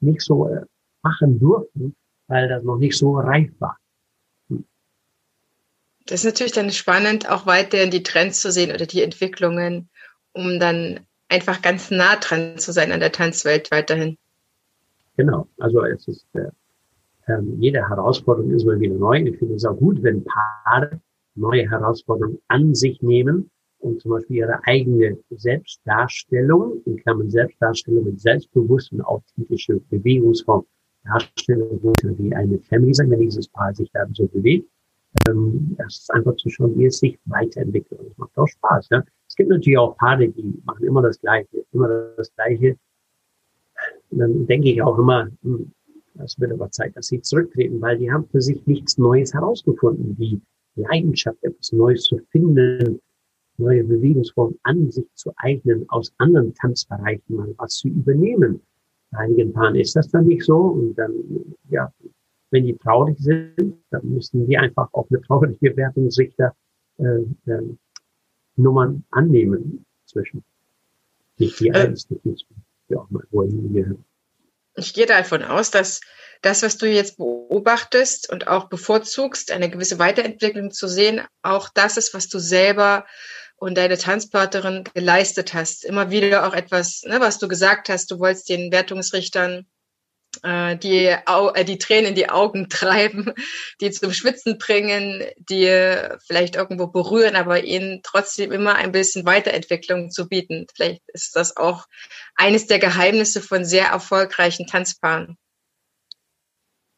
[0.00, 0.64] nicht so äh,
[1.02, 1.94] machen durften,
[2.26, 3.78] weil das noch nicht so reif war.
[6.06, 9.88] Das ist natürlich dann spannend, auch weiterhin die Trends zu sehen oder die Entwicklungen,
[10.32, 14.16] um dann einfach ganz nah dran zu sein an der Tanzwelt weiterhin.
[15.16, 16.48] Genau, also es ist äh,
[17.28, 19.18] äh, jede Herausforderung ist mal wieder neu.
[19.22, 21.00] Ich finde es auch gut, wenn Paare
[21.34, 28.20] neue Herausforderungen an sich nehmen und zum Beispiel ihre eigene Selbstdarstellung, in Klammern Selbstdarstellung mit
[28.20, 30.64] selbstbewusst und authentische Bewegungsform
[31.04, 31.80] darstellen,
[32.18, 34.68] wie eine Family sein, wenn dieses Paar sich dann so bewegt.
[35.28, 38.00] Ähm, das ist einfach zu schauen, wie es sich weiterentwickelt.
[38.00, 38.88] Und es macht auch Spaß.
[38.90, 39.04] Ja?
[39.26, 42.76] Es gibt natürlich auch Paare, die machen immer das Gleiche, immer das Gleiche.
[44.10, 45.70] Und dann denke ich auch immer, hm,
[46.24, 50.16] es wird aber Zeit, dass sie zurücktreten, weil die haben für sich nichts Neues herausgefunden.
[50.16, 50.40] Die
[50.76, 53.00] Leidenschaft, etwas Neues zu finden,
[53.56, 58.60] neue Bewegungsformen an sich zu eignen, aus anderen Tanzbereichen mal was zu übernehmen.
[59.10, 61.12] Bei einigen Paaren ist das dann nicht so und dann,
[61.70, 61.92] ja,
[62.50, 66.54] wenn die traurig sind, dann müssen die einfach auch eine traurige Wertungsrichter
[66.98, 67.62] äh, äh,
[68.56, 70.42] Nummern annehmen zwischen.
[71.38, 72.54] Nicht die äh, eins, nicht die zwei,
[72.88, 74.04] ja, mal wohin gehören
[74.78, 76.00] ich gehe davon aus, dass
[76.42, 81.96] das, was du jetzt beobachtest und auch bevorzugst, eine gewisse Weiterentwicklung zu sehen, auch das
[81.96, 83.06] ist, was du selber
[83.56, 85.84] und deine Tanzpartnerin geleistet hast.
[85.84, 89.66] Immer wieder auch etwas, ne, was du gesagt hast, du wolltest den Wertungsrichtern
[90.42, 93.32] äh, die, äh, die Tränen in die Augen treiben,
[93.80, 95.68] die zum Schwitzen bringen, die
[96.26, 100.66] vielleicht irgendwo berühren, aber ihnen trotzdem immer ein bisschen Weiterentwicklung zu bieten.
[100.74, 101.86] Vielleicht ist das auch
[102.34, 105.36] eines der Geheimnisse von sehr erfolgreichen Tanzpaaren.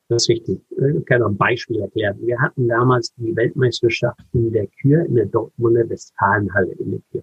[0.09, 0.61] Das ist richtig.
[0.71, 2.19] Ich kann noch ein Beispiel erklären.
[2.21, 7.23] Wir hatten damals die Weltmeisterschaften der Kür in der Dortmunder Westfalenhalle in der Kür.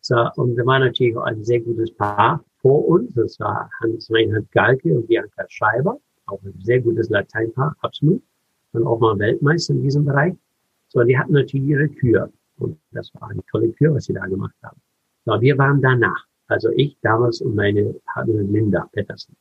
[0.00, 3.12] So, und da war natürlich auch ein sehr gutes Paar vor uns.
[3.14, 6.00] Das war Hans-Reinhard Galke und Bianca Scheiber.
[6.24, 8.22] Auch ein sehr gutes Lateinpaar, absolut.
[8.72, 10.34] Und auch mal Weltmeister in diesem Bereich.
[10.88, 12.32] So, die hatten natürlich ihre Kür.
[12.56, 14.80] Und das war eine tolle Kür, was sie da gemacht haben.
[15.26, 16.24] So, wir waren danach.
[16.48, 19.36] Also ich damals und meine Partnerin Linda Pettersen.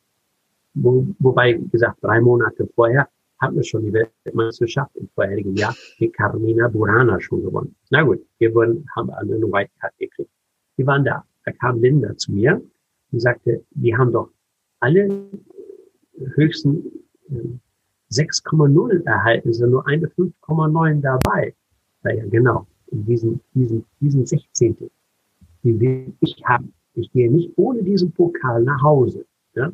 [0.73, 3.07] Wo, wobei gesagt, drei Monate vorher
[3.39, 7.73] hatten wir schon die Weltmeisterschaft im vorherigen Jahr mit Carmina Burana schon gewonnen.
[7.89, 10.31] Na gut, wir wurden, haben alle eine White Card gekriegt.
[10.77, 11.23] Die waren da.
[11.45, 12.61] Da kam Linda zu mir
[13.13, 14.29] und sagte, wir haben doch
[14.79, 15.07] alle
[16.35, 16.83] höchsten
[18.11, 21.53] 6,0 äh, erhalten, sind nur eine 5,9 dabei.
[22.03, 22.67] Na ja, genau.
[22.91, 24.77] In diesen, diesen, diesen 16.
[25.63, 26.73] Die will ich haben.
[26.95, 29.25] Ich gehe nicht ohne diesen Pokal nach Hause.
[29.55, 29.71] Ja?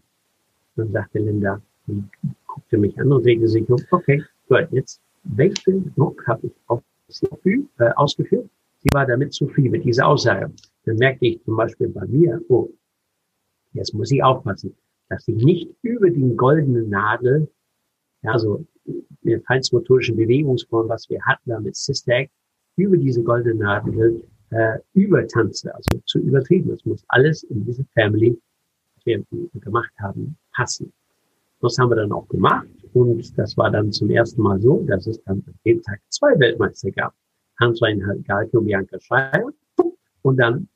[0.75, 2.03] Dann sagte Linda, die
[2.47, 7.67] guckte mich an und regte sich okay, gut, jetzt welchen Druck habe ich auf sie
[7.79, 8.47] äh, ausgeführt?
[8.79, 10.51] Sie war damit zufrieden mit dieser Aussage.
[10.85, 12.69] Dann merkte ich zum Beispiel bei mir, oh,
[13.73, 14.75] Jetzt muss ich aufpassen,
[15.09, 17.47] dass ich nicht über den goldenen Nadel,
[18.21, 18.65] ja, so
[19.25, 22.31] eine feinstmotorische Bewegungsform, was wir hatten da mit Sister Act,
[22.75, 26.71] über diese goldene Nadel äh, übertanze, also zu übertrieben.
[26.71, 28.39] Es muss alles in diese Family,
[28.95, 29.23] was wir
[29.61, 30.91] gemacht haben, passen.
[31.61, 35.07] Das haben wir dann auch gemacht und das war dann zum ersten Mal so, dass
[35.07, 37.13] es dann an dem Tag zwei Weltmeister gab.
[37.59, 39.51] Hans-Reinhard Galke und Bianca Schreier
[40.21, 40.69] und dann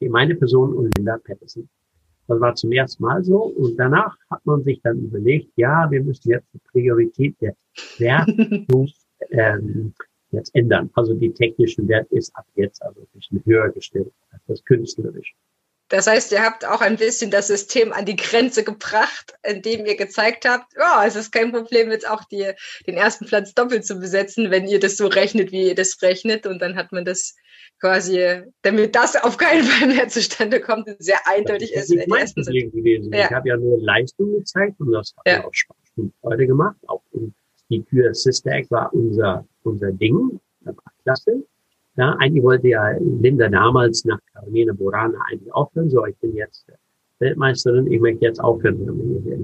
[0.00, 1.68] meine Person und Linda Patterson.
[2.28, 3.44] Das war zum ersten Mal so.
[3.44, 7.54] Und danach hat man sich dann überlegt, ja, wir müssen jetzt die Priorität der
[7.98, 8.88] Wertung
[9.30, 9.94] ähm,
[10.30, 10.90] jetzt ändern.
[10.94, 15.34] Also die technischen Wert ist ab jetzt also ein bisschen höher gestellt als das künstlerische.
[15.88, 19.96] Das heißt, ihr habt auch ein bisschen das System an die Grenze gebracht, indem ihr
[19.96, 22.50] gezeigt habt, ja, es ist kein Problem, jetzt auch die,
[22.86, 26.46] den ersten Platz doppelt zu besetzen, wenn ihr das so rechnet, wie ihr das rechnet.
[26.46, 27.36] Und dann hat man das
[27.80, 31.94] quasi, damit das auf keinen Fall mehr zustande kommt, sehr eindeutig das ist.
[31.94, 33.12] ist mein Problem gewesen.
[33.12, 33.26] Ja.
[33.26, 35.44] Ich habe ja nur Leistung gezeigt und das hat ja.
[35.44, 36.76] auch Spaß und Freude gemacht.
[36.88, 37.02] Auch
[37.68, 40.40] die Kür Sister Act war unser, unser Ding.
[40.60, 41.44] Das war klasse.
[41.96, 45.88] Ja, eigentlich wollte ja Linda damals nach Carmina Burana eigentlich aufhören.
[45.88, 46.66] So, ich bin jetzt
[47.20, 48.78] Weltmeisterin, ich möchte jetzt aufhören.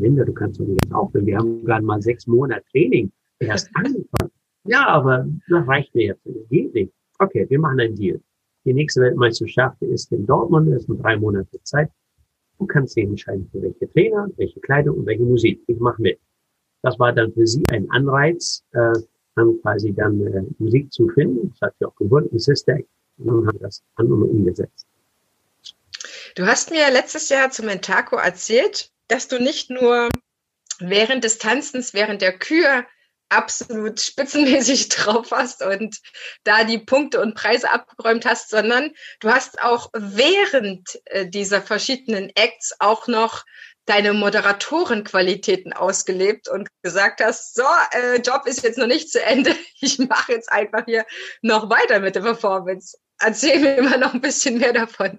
[0.01, 1.27] Linda, du kannst doch nicht jetzt aufhören.
[1.27, 4.31] Wir haben gerade mal sechs Monate Training erst angefangen.
[4.65, 6.27] Ja, aber das reicht mir jetzt.
[6.27, 6.93] Das geht nicht.
[7.19, 8.21] Okay, wir machen einen Deal.
[8.65, 11.91] Die nächste Weltmeisterschaft ist in Dortmund, das sind drei Monate Zeit.
[12.59, 15.61] Du kannst dich entscheiden, für welche Trainer, welche Kleidung und welche Musik.
[15.67, 16.21] Ich mache mit.
[16.83, 18.93] Das war dann für sie ein Anreiz, äh,
[19.35, 21.51] dann quasi dann äh, Musik zu finden.
[21.51, 22.77] Das hat sie auch gefunden, Sister
[23.19, 24.87] und dann haben wir das an und umgesetzt.
[26.35, 30.09] Du hast mir letztes Jahr zum Mentaco erzählt, dass du nicht nur
[30.79, 32.85] während des Tanzens, während der Kür
[33.29, 35.99] absolut spitzenmäßig drauf hast und
[36.45, 42.31] da die Punkte und Preise abgeräumt hast, sondern du hast auch während äh, dieser verschiedenen
[42.35, 43.45] Acts auch noch
[43.87, 47.63] deine Moderatorenqualitäten ausgelebt und gesagt hast, so,
[47.93, 51.05] äh, Job ist jetzt noch nicht zu Ende, ich mache jetzt einfach hier
[51.43, 52.97] noch weiter mit der Performance.
[53.21, 55.19] Erzähl mir mal noch ein bisschen mehr davon.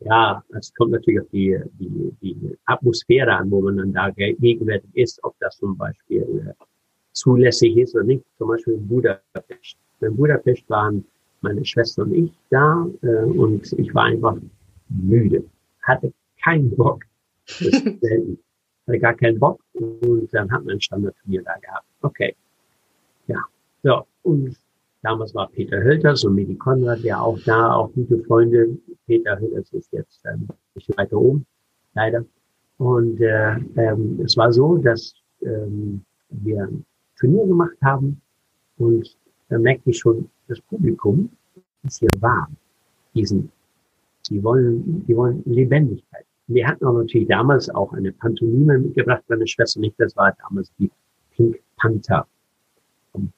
[0.00, 4.90] Ja, es kommt natürlich auf die, die, die Atmosphäre an, wo man dann da gegenwärtig
[4.94, 6.64] ist, ob das zum Beispiel äh,
[7.12, 8.24] zulässig ist oder nicht.
[8.36, 9.76] Zum Beispiel in Budapest.
[10.00, 11.04] In Budapest waren
[11.40, 14.36] meine Schwester und ich da äh, und ich war einfach
[14.88, 15.44] müde,
[15.82, 16.12] hatte
[16.42, 17.04] keinen Bock.
[17.46, 18.38] Das ist selten.
[18.86, 21.86] Hatte gar keinen Bock und dann hat man ein Standardturnier da gehabt.
[22.02, 22.36] Okay.
[23.26, 23.44] Ja.
[23.82, 24.06] So.
[24.22, 24.56] Und
[25.02, 28.76] damals war Peter Hölters und Medi Konrad, der auch da, auch gute Freunde.
[29.06, 31.46] Peter Hölters ist jetzt ähm, ein bisschen weiter oben,
[31.94, 32.24] leider.
[32.78, 36.68] Und äh, ähm, es war so, dass ähm, wir
[37.18, 38.20] Turnier gemacht haben
[38.78, 39.16] und
[39.48, 41.30] da merkte ich schon, das Publikum
[41.84, 42.56] ist hier warm.
[43.14, 43.50] Diesen,
[44.28, 46.25] die wollen, die wollen Lebendigkeit.
[46.48, 50.72] Wir hatten auch natürlich damals auch eine Pantomime mitgebracht, meine Schwester nicht, das war damals
[50.78, 50.90] die
[51.32, 52.26] Pink Panther.
[53.12, 53.32] Und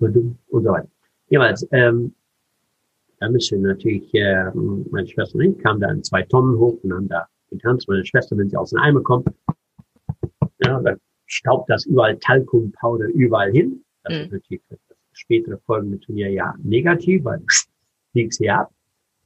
[0.00, 0.88] so weiter.
[1.28, 2.14] Jeweils, ähm,
[3.20, 6.92] da müssen natürlich, äh, meine Schwester und ich kamen da in zwei Tonnen hoch und
[6.92, 7.88] haben da getanzt.
[7.88, 9.28] Meine Schwester, wenn sie aus den Eimer kommt,
[10.64, 10.94] ja, da
[11.26, 13.84] staubt das überall Talkumpowder überall hin.
[14.04, 14.20] Das mhm.
[14.20, 17.42] ist natürlich für das spätere folgende Turnier ja negativ, weil
[18.12, 18.70] fliegt sie ab.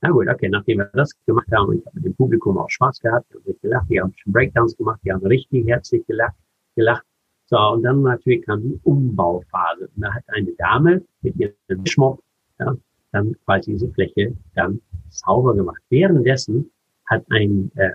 [0.04, 2.68] Na gut, okay, nachdem wir das gemacht haben, und ich habe mit dem Publikum auch
[2.68, 6.34] Spaß gehabt, die haben gelacht, die haben schon Breakdowns gemacht, die haben richtig herzlich gelacht,
[6.74, 7.04] gelacht.
[7.46, 9.88] So, und dann natürlich kam die Umbauphase.
[9.94, 12.20] Und da hat eine Dame mit ihrem Schmuck,
[12.58, 12.74] ja,
[13.12, 15.80] dann quasi diese Fläche dann sauber gemacht.
[15.88, 16.68] Währenddessen
[17.06, 17.92] hat ein äh,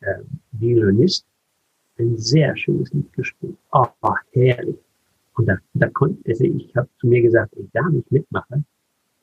[0.00, 1.26] äh, Violinist
[1.98, 3.56] ein sehr schönes Lied gespielt.
[3.72, 3.86] Oh,
[4.32, 4.76] herrlich.
[5.34, 8.64] Und da, da konnte also ich habe zu mir gesagt, ich da nicht mitmache,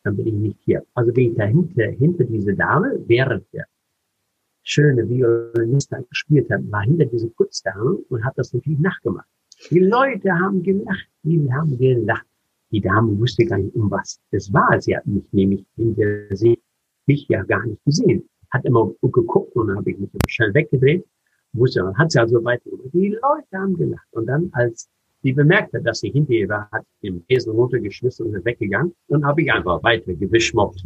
[0.08, 0.84] dann bin ich nicht hier.
[0.94, 3.66] Also bin ich dahinter, hinter diese Dame, während der
[4.64, 9.28] schöne Violinist gespielt hat, war hinter diese Putzdame und hat das natürlich nachgemacht.
[9.70, 12.26] Die Leute haben gelacht, die haben gelacht.
[12.72, 14.80] Die Dame wusste gar nicht, um was es war.
[14.82, 16.60] Sie hat mich nämlich hinter sich
[17.06, 18.28] mich ja gar nicht gesehen.
[18.52, 21.06] Hat immer geguckt und dann habe ich mich schnell weggedreht
[21.54, 22.94] wusste, hat sie also weitergemacht.
[22.94, 24.08] Die Leute haben gelacht.
[24.12, 24.90] Und dann, als
[25.28, 28.96] sie bemerkt hat, dass sie hinter ihr war, hat den Besen runtergeschmissen und ist weggegangen.
[29.08, 30.86] Und habe ich einfach weiter geschmockt.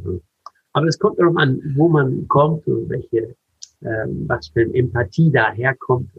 [0.74, 3.36] Aber es kommt darauf an, wo man kommt und welche,
[3.84, 6.10] ähm, was für eine Empathie daherkommt.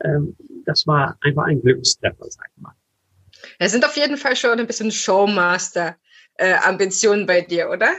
[0.00, 2.72] Ähm, das war einfach ein Glückstreffer, sag ich mal.
[3.58, 7.90] Es sind auf jeden Fall schon ein bisschen Showmaster-Ambitionen äh, bei dir, oder?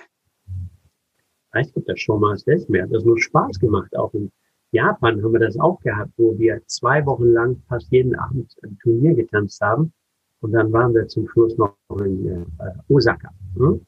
[1.54, 2.68] weiß nicht, ob das Showmaster ist.
[2.70, 3.96] Mir hat das nur Spaß gemacht.
[3.96, 4.32] Auch in
[4.72, 8.78] Japan haben wir das auch gehabt, wo wir zwei Wochen lang fast jeden Abend ein
[8.82, 9.94] Turnier getanzt haben.
[10.42, 12.44] Und dann waren wir zum Schluss noch in äh,
[12.90, 13.30] Osaka.
[13.56, 13.86] Hm?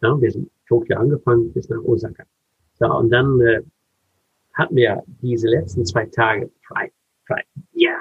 [0.00, 2.24] Ja, wir sind Tokio angefangen bis nach Osaka.
[2.74, 3.62] So, und dann äh,
[4.54, 6.90] hatten wir diese letzten zwei Tage frei.
[7.26, 7.42] Frei.
[7.72, 7.96] Ja,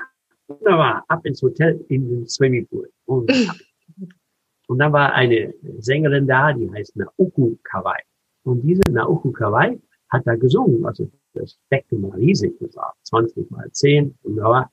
[0.47, 1.03] wunderbar.
[1.07, 2.89] Ab ins Hotel, in den Swimmingpool.
[3.05, 3.31] Und,
[4.67, 7.99] und dann war eine Sängerin da, die heißt Naoku Kawai.
[8.43, 9.79] Und diese Naoku Kawai
[10.09, 10.85] hat da gesungen.
[10.85, 14.15] Also das Becken war riesig, das war 20 mal 10.
[14.23, 14.71] Wunderbar.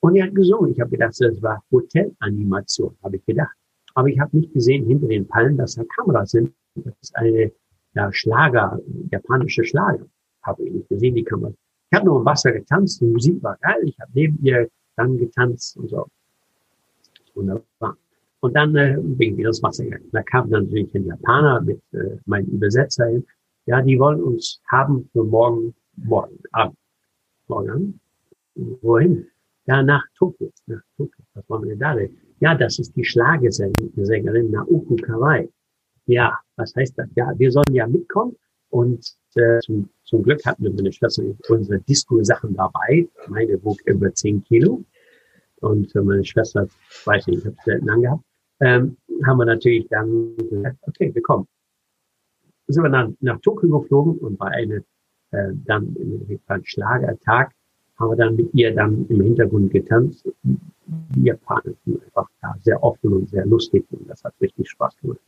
[0.00, 0.72] Und er hat gesungen.
[0.72, 3.54] Ich habe gedacht, das war Hotelanimation, habe ich gedacht.
[3.94, 6.52] Aber ich habe nicht gesehen hinter den Palmen, dass da Kameras sind.
[6.74, 7.50] Das ist eine
[7.94, 8.78] ja, Schlager,
[9.10, 10.06] japanische Schlager.
[10.42, 11.52] Habe ich nicht gesehen, die Kamera.
[11.90, 13.80] Ich habe nur im Wasser getanzt, die Musik war geil.
[13.84, 16.06] Ich habe neben ihr dann getanzt und so.
[17.34, 17.96] Wunderbar.
[18.40, 20.08] Und dann äh, bin ich wieder ins Wasser gegangen.
[20.12, 23.26] Da kam natürlich ein Japaner mit äh, meinem Übersetzer hin.
[23.66, 26.76] Ja, die wollen uns haben für morgen, morgen Abend.
[27.48, 28.00] Morgen?
[28.54, 29.26] Wohin?
[29.66, 30.50] Ja, nach Tokio.
[30.66, 31.24] Nach Tokio.
[31.34, 32.16] Was wollen wir denn da denn?
[32.40, 35.48] Ja, das ist die Schlagesängerin Naoku Kawai.
[36.06, 37.08] Ja, was heißt das?
[37.16, 38.36] Ja, wir sollen ja mitkommen.
[38.70, 43.08] Und äh, zum, zum Glück hatten wir meine Schwester unsere Disco-Sachen dabei.
[43.28, 44.84] Meine wog über 10 Kilo.
[45.60, 46.68] Und äh, meine Schwester,
[47.04, 48.22] weiß nicht, ich habe selten angehabt
[48.60, 51.46] ähm, haben wir natürlich dann gesagt, okay, wir kommen.
[52.68, 54.84] Sind wir dann nach Tokio geflogen und bei einem
[55.30, 57.52] äh, dann im Schlagertag
[57.98, 60.28] haben wir dann mit ihr dann im Hintergrund getanzt.
[61.16, 65.20] Japaner sind einfach da sehr offen und sehr lustig und das hat richtig Spaß gemacht.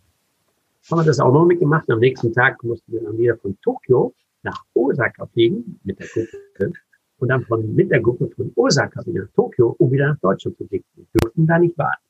[0.90, 1.90] Haben wir das auch noch mitgemacht.
[1.90, 6.72] Am nächsten Tag mussten wir dann wieder von Tokio nach Osaka fliegen mit der Gruppe
[7.18, 10.56] und dann von, mit der Gruppe von Osaka wieder nach Tokio, um wieder nach Deutschland
[10.56, 10.84] zu fliegen.
[10.94, 12.02] Wir durften da nicht warten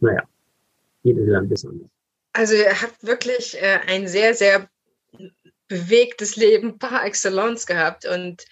[0.00, 0.22] naja,
[1.02, 1.88] jedes Land ist anders.
[2.32, 4.68] Also ihr habt wirklich äh, ein sehr, sehr
[5.68, 8.44] bewegtes Leben par excellence gehabt und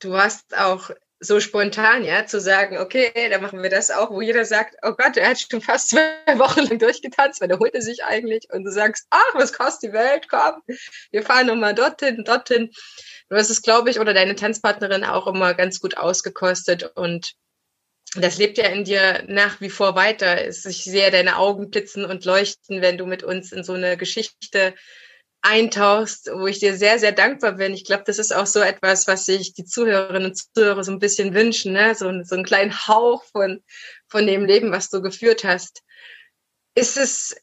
[0.00, 4.20] du warst auch so spontan, ja, zu sagen, okay, dann machen wir das auch, wo
[4.20, 7.80] jeder sagt, oh Gott, er hat schon fast zwei Wochen lang durchgetanzt, weil er holte
[7.80, 10.62] sich eigentlich und du sagst, ach, was kostet die Welt, komm,
[11.10, 12.70] wir fahren nochmal dorthin, dorthin.
[13.28, 17.34] Du hast es, glaube ich, oder deine Tanzpartnerin auch immer ganz gut ausgekostet und
[18.14, 20.46] das lebt ja in dir nach wie vor weiter.
[20.46, 24.74] Ich sehe deine Augen blitzen und leuchten, wenn du mit uns in so eine Geschichte
[25.42, 27.72] eintauchst, wo ich dir sehr, sehr dankbar bin.
[27.72, 30.98] Ich glaube, das ist auch so etwas, was sich die Zuhörerinnen und Zuhörer so ein
[30.98, 31.94] bisschen wünschen, ne?
[31.94, 33.62] so, so einen kleinen Hauch von,
[34.08, 35.82] von dem Leben, was du geführt hast.
[36.74, 37.36] Ist es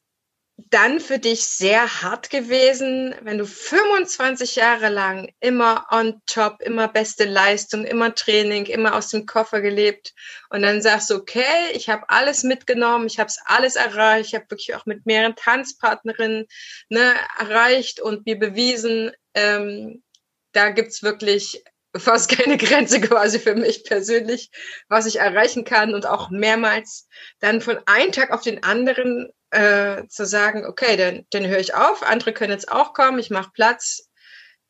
[0.57, 6.87] dann für dich sehr hart gewesen, wenn du 25 Jahre lang immer on top, immer
[6.87, 10.13] beste Leistung, immer Training, immer aus dem Koffer gelebt.
[10.49, 14.35] Und dann sagst du, okay, ich habe alles mitgenommen, ich habe es alles erreicht, ich
[14.35, 16.45] habe wirklich auch mit mehreren Tanzpartnerinnen
[16.89, 20.03] ne, erreicht und mir bewiesen, ähm,
[20.51, 21.63] da gibt's wirklich
[21.95, 24.51] fast keine Grenze quasi für mich persönlich,
[24.87, 27.07] was ich erreichen kann und auch mehrmals
[27.39, 31.73] dann von einem Tag auf den anderen äh, zu sagen, okay, dann, dann höre ich
[31.75, 34.09] auf, andere können jetzt auch kommen, ich mache Platz.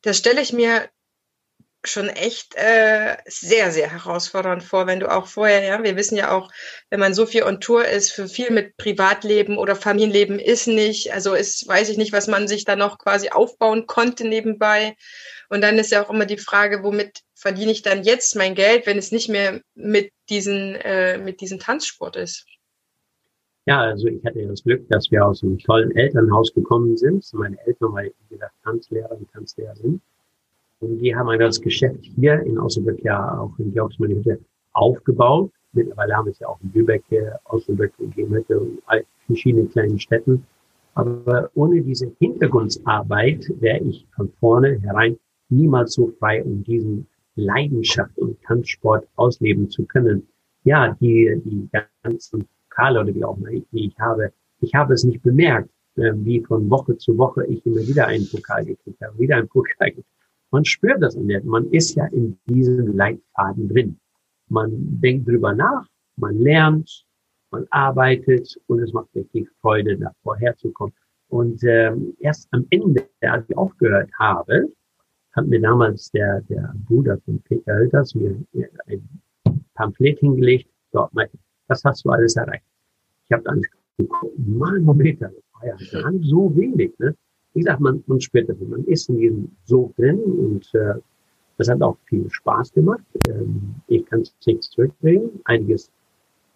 [0.02, 0.90] Das stelle ich mir
[1.86, 6.32] schon echt äh, sehr, sehr herausfordernd vor, wenn du auch vorher, ja, wir wissen ja
[6.32, 6.50] auch,
[6.90, 11.12] wenn man so viel on Tour ist, für viel mit Privatleben oder Familienleben ist nicht,
[11.12, 14.96] also ist, weiß ich nicht, was man sich da noch quasi aufbauen konnte nebenbei.
[15.50, 18.86] Und dann ist ja auch immer die Frage, womit verdiene ich dann jetzt mein Geld,
[18.86, 22.46] wenn es nicht mehr mit diesen, äh, mit diesem Tanzsport ist.
[23.66, 27.26] Ja, also ich hatte das Glück, dass wir aus einem tollen Elternhaus gekommen sind.
[27.34, 30.02] Meine Eltern, weil wie gesagt, Tanzlehrer und Tanzlehrer sind.
[30.82, 34.40] Und die haben das Geschäft hier in Osnabrück ja auch in Georgsmannhütte
[34.74, 35.52] aufgebaut.
[35.72, 37.04] Mittlerweile haben es ja auch in Lübeck,
[37.46, 38.82] Osnabrück gegeben hätte und
[39.28, 40.46] verschiedene kleinen Städten.
[40.96, 45.18] Aber ohne diese Hintergrundarbeit wäre ich von vorne herein
[45.50, 50.28] niemals so frei, um diesen Leidenschaft und Tanzsport ausleben zu können.
[50.66, 51.70] Ja, die, die
[52.04, 53.38] ganzen Pokale oder wie auch
[53.72, 54.34] ich habe.
[54.62, 58.28] Ich habe es nicht bemerkt, äh, wie von Woche zu Woche ich immer wieder einen
[58.30, 60.08] Pokal gekriegt habe, wieder einen Pokal gekriegt.
[60.52, 64.00] Man spürt das an der, man ist ja in diesem Leitfaden drin.
[64.50, 64.72] Man
[65.02, 67.06] denkt drüber nach, man lernt,
[67.52, 70.94] man arbeitet und es macht richtig Freude, da vorherzukommen.
[71.30, 74.70] Und ähm, erst am Ende, als ich aufgehört habe,
[75.32, 78.38] hat mir damals der, der Bruder von Peter Hölters mir
[78.86, 79.22] ein
[79.74, 81.12] Pamphlet hingelegt, dort
[81.68, 82.66] was hast du alles erreicht?
[83.26, 83.62] Ich habe dann
[83.98, 86.94] geguckt, mal Moment, das war ja gar nicht so wenig.
[87.00, 87.16] Ne?
[87.54, 90.96] Wie gesagt, man, man spürt das, man ist in diesem Sog drin und äh,
[91.58, 93.04] das hat auch viel Spaß gemacht.
[93.28, 95.30] Ähm, ich kann nichts zurückbringen.
[95.46, 95.92] Einiges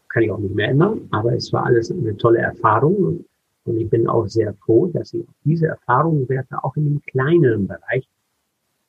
[0.09, 3.25] kann ich auch nicht mehr ändern, aber es war alles eine tolle Erfahrung und,
[3.65, 8.07] und ich bin auch sehr froh, dass ich diese Erfahrungswerte auch in dem kleineren Bereich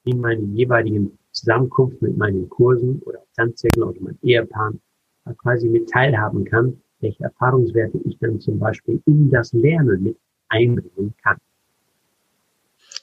[0.05, 4.81] in meinen jeweiligen Zusammenkunft mit meinen Kursen oder Tanzzirkeln oder meinen Ehepaaren
[5.35, 10.18] quasi mit teilhaben kann, welche Erfahrungswerte ich dann zum Beispiel in das Lernen mit
[10.49, 11.39] einbringen kann.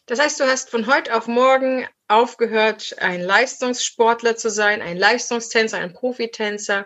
[0.08, 5.80] Das heißt, du hast von heute auf morgen aufgehört, ein Leistungssportler zu sein, ein Leistungstänzer,
[5.80, 6.86] ein Profitänzer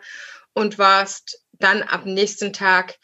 [0.54, 2.98] und warst dann ab nächsten Tag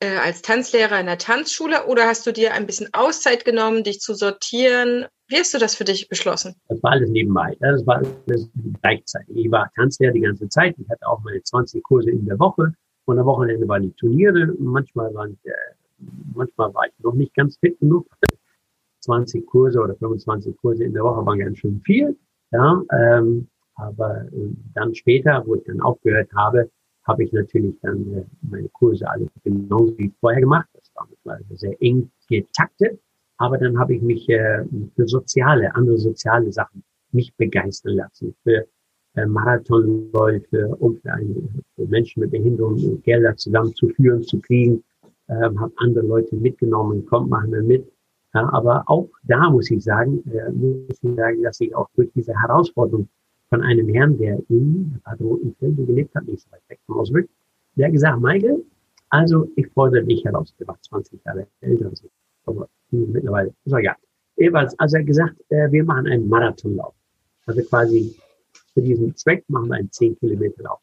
[0.00, 4.00] äh, als Tanzlehrer in der Tanzschule oder hast du dir ein bisschen Auszeit genommen, dich
[4.00, 5.06] zu sortieren?
[5.28, 6.54] Wie hast du das für dich beschlossen?
[6.68, 7.56] Das war alles nebenbei.
[7.60, 8.48] Das war alles
[8.82, 9.36] gleichzeitig.
[9.36, 10.74] Ich war Tanzlehrer die ganze Zeit.
[10.78, 12.72] Ich hatte auch meine 20 Kurse in der Woche.
[13.04, 14.54] Und am Wochenende waren die Turniere.
[14.58, 15.50] Manchmal, waren, äh,
[16.34, 18.06] manchmal war ich noch nicht ganz fit genug.
[19.00, 22.16] 20 Kurse oder 25 Kurse in der Woche waren ganz schön viel.
[22.50, 26.70] Ja, ähm, aber äh, dann später, wo ich dann aufgehört habe,
[27.08, 30.68] habe ich natürlich dann äh, meine Kurse alle genauso wie vorher gemacht.
[30.74, 30.90] Das
[31.24, 33.00] war sehr eng getaktet.
[33.38, 36.82] Aber dann habe ich mich äh, für soziale, andere soziale Sachen
[37.12, 38.34] mich begeistern lassen.
[38.42, 38.66] Für
[39.14, 41.34] äh, Marathonläufe, um für, eine,
[41.74, 44.84] für Menschen mit Behinderung Gelder zusammenzuführen, zu kriegen.
[45.28, 47.90] Ähm, habe andere Leute mitgenommen, kommt, machen wir mit.
[48.34, 52.10] Ja, aber auch da muss ich sagen, äh, muss ich sagen, dass ich auch durch
[52.14, 53.08] diese Herausforderung
[53.48, 57.28] von einem Herrn, der in Bad Rotenfelde gelebt hat, nicht so weit weg vom Ausblick,
[57.76, 58.64] der hat gesagt, Michael,
[59.10, 62.08] also ich fordere dich heraus, der war 20 Jahre älter, also,
[62.44, 63.96] aber mittlerweile, ist ja.
[64.36, 66.94] Jedenfalls, also er hat gesagt, äh, wir machen einen Marathonlauf.
[67.46, 68.14] Also quasi
[68.74, 70.80] für diesen Zweck machen wir einen 10 Kilometer Lauf.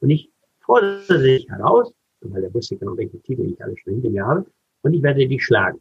[0.00, 4.10] Und ich fordere dich heraus, weil der wusste genau, welche Titel ich alle schon hinter
[4.10, 4.46] mir habe,
[4.82, 5.80] und ich werde dich schlagen.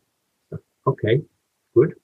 [0.85, 1.25] Okay,
[1.73, 1.95] gut,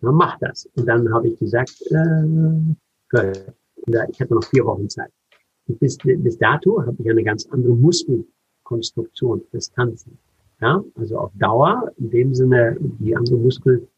[0.00, 0.66] dann mach das.
[0.76, 3.52] Und dann habe ich gesagt, äh,
[3.86, 5.10] ich hatte noch vier Wochen Zeit.
[5.68, 10.18] Und bis, bis dato habe ich eine ganz andere Muskelkonstruktion fürs Tanzen.
[10.60, 13.88] Ja, also auf Dauer, in dem Sinne, die andere Muskel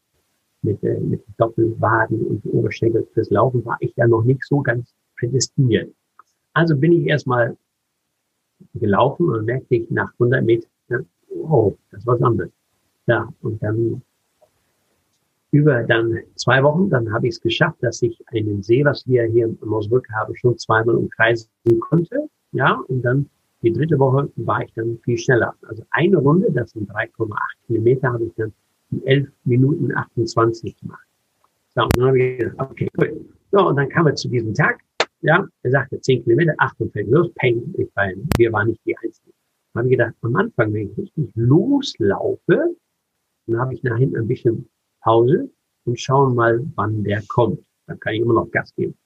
[0.62, 4.94] mit, äh, mit Doppelwaden und Oberschenkel fürs Laufen war ich ja noch nicht so ganz
[5.18, 5.92] prädestiniert.
[6.54, 7.56] Also bin ich erstmal
[8.74, 10.70] gelaufen und merkte ich nach 100 Metern,
[11.28, 12.50] oh, das ist was anderes.
[13.06, 14.00] Ja, und dann
[15.54, 19.22] über dann zwei Wochen, dann habe ich es geschafft, dass ich einen See, was wir
[19.26, 21.48] hier in Mosbrück haben, schon zweimal umkreisen
[21.78, 22.28] konnte.
[22.50, 23.30] Ja, und dann
[23.62, 25.54] die dritte Woche war ich dann viel schneller.
[25.68, 27.36] Also eine Runde, das sind 3,8
[27.68, 28.52] Kilometer, habe ich dann
[28.90, 31.06] in 11 Minuten 28 gemacht.
[31.76, 33.10] So, und dann habe ich gedacht, okay, gut.
[33.52, 34.80] So, und dann kam er zu diesem Tag.
[35.20, 38.96] Ja, er sagte 10 Kilometer, Achtung, fällt los, peng, ich war, wir waren nicht die
[38.98, 39.32] Einzigen.
[39.72, 42.74] Dann habe ich gedacht, am Anfang, wenn ich richtig loslaufe,
[43.46, 44.68] dann habe ich nach hinten ein bisschen
[45.04, 45.50] Pause
[45.84, 47.60] und schauen mal, wann der kommt.
[47.86, 48.96] Dann kann ich immer noch Gas geben.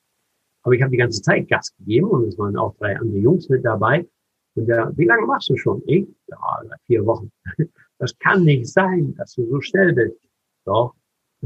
[0.62, 3.48] Aber ich habe die ganze Zeit Gas gegeben und es waren auch drei andere Jungs
[3.48, 4.06] mit dabei.
[4.54, 5.82] Und der, wie lange machst du schon?
[5.86, 6.06] Ich?
[6.28, 7.30] Ja, vier Wochen.
[8.00, 10.20] Das kann nicht sein, dass du so schnell bist.
[10.64, 10.94] Doch.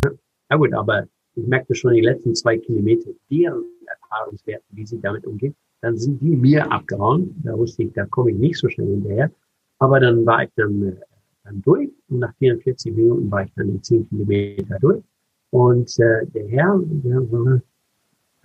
[0.50, 5.26] Na gut, aber ich merkte schon die letzten zwei Kilometer, deren Erfahrungswerte, wie sie damit
[5.26, 7.40] umgehen, dann sind die mir abgehauen.
[7.42, 9.30] Da wusste ich, da komme ich nicht so schnell hinterher.
[9.78, 10.96] Aber dann war ich dann, äh,
[11.45, 15.03] dann durch und nach 44 Minuten war ich dann in 10 Kilometer durch.
[15.51, 17.61] Und äh, der Herr, der war,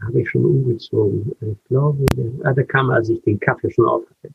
[0.01, 1.31] habe ich schon umgezogen.
[1.41, 4.33] Ich glaube, der, ah, der kam, als ich den Kaffee schon auf hatte.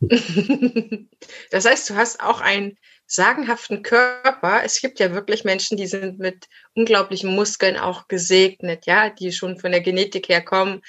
[1.50, 4.62] das heißt, du hast auch einen sagenhaften Körper.
[4.64, 9.58] Es gibt ja wirklich Menschen, die sind mit unglaublichen Muskeln auch gesegnet, ja, die schon
[9.58, 10.82] von der Genetik her kommen,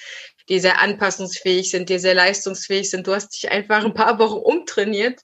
[0.47, 3.07] die sehr anpassungsfähig sind, die sehr leistungsfähig sind.
[3.07, 5.21] Du hast dich einfach ein paar Wochen umtrainiert,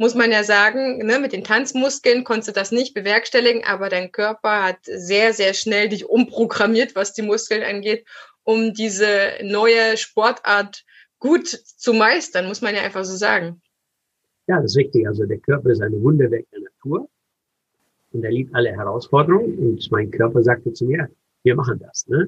[0.00, 1.04] muss man ja sagen.
[1.04, 1.20] Ne?
[1.20, 5.90] Mit den Tanzmuskeln konntest du das nicht bewerkstelligen, aber dein Körper hat sehr, sehr schnell
[5.90, 8.06] dich umprogrammiert, was die Muskeln angeht,
[8.42, 10.84] um diese neue Sportart
[11.18, 13.60] gut zu meistern, muss man ja einfach so sagen.
[14.46, 15.06] Ja, das ist richtig.
[15.06, 17.06] Also der Körper ist eine Wunderwerk der Natur
[18.12, 21.10] und er liebt alle Herausforderungen und mein Körper sagte zu mir,
[21.42, 22.06] wir machen das.
[22.08, 22.26] Ne?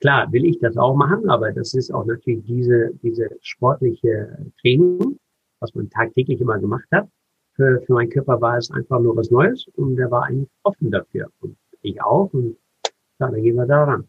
[0.00, 5.18] Klar will ich das auch machen, aber das ist auch natürlich diese, diese sportliche Training,
[5.60, 7.08] was man tagtäglich immer gemacht hat.
[7.54, 10.90] Für, für meinen Körper war es einfach nur was Neues und er war eigentlich offen
[10.90, 14.08] dafür und ich auch und ja, dann gehen wir da ran.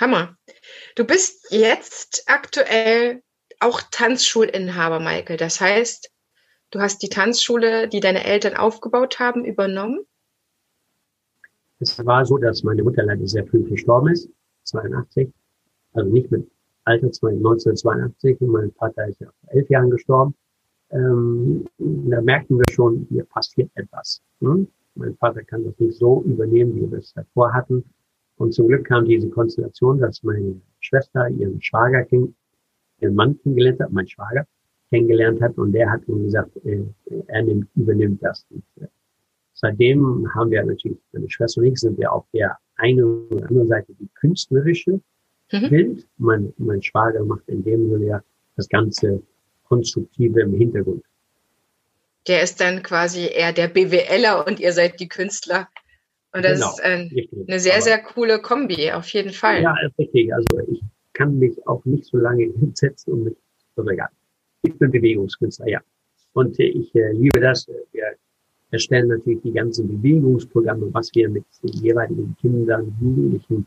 [0.00, 0.36] Hammer.
[0.96, 3.22] Du bist jetzt aktuell
[3.60, 5.36] auch Tanzschulinhaber, Michael.
[5.36, 6.10] Das heißt,
[6.70, 10.00] du hast die Tanzschule, die deine Eltern aufgebaut haben, übernommen?
[11.78, 14.28] Es war so, dass meine Mutter leider sehr früh verstorben ist,
[14.64, 15.32] 82.
[15.92, 16.50] Also nicht mit
[16.84, 20.34] Alter 1982 und mein Vater ist ja vor elf Jahren gestorben.
[20.90, 24.20] Ähm, da merkten wir schon, hier passiert etwas.
[24.40, 24.66] Hm?
[24.94, 27.84] Mein Vater kann das nicht so übernehmen, wie wir es davor hatten.
[28.36, 33.92] Und zum Glück kam diese Konstellation, dass meine Schwester ihren Schwager, ihren Mann kennengelernt hat,
[33.92, 34.46] mein Schwager
[34.90, 36.84] kennengelernt hat und der hat ihm gesagt, äh,
[37.28, 38.46] er nimmt, übernimmt das.
[38.50, 38.88] Und, äh,
[39.54, 43.68] seitdem haben wir natürlich, meine Schwester und ich sind wir auf der einen oder anderen
[43.68, 45.00] Seite die künstlerische
[45.52, 45.70] mhm.
[45.70, 46.06] Bild.
[46.18, 48.22] Mein, mein Schwager macht in dem Sinne ja
[48.56, 49.22] das ganze
[49.64, 51.02] Konstruktive im Hintergrund.
[52.28, 55.68] Der ist dann quasi eher der BWLer und ihr seid die Künstler.
[56.32, 57.10] Und das genau, ist ein,
[57.46, 59.62] eine sehr, Aber, sehr coole Kombi, auf jeden Fall.
[59.62, 60.32] Ja, richtig.
[60.32, 60.82] Also ich
[61.12, 63.36] kann mich auch nicht so lange hinsetzen und mich,
[63.76, 64.08] also egal.
[64.62, 65.80] Ich bin Bewegungskünstler, ja.
[66.32, 67.66] Und äh, ich äh, liebe das.
[67.92, 68.14] Wir
[68.70, 73.66] erstellen natürlich die ganzen Bewegungsprogramme, was wir mit den jeweiligen Kindern, Jugendlichen,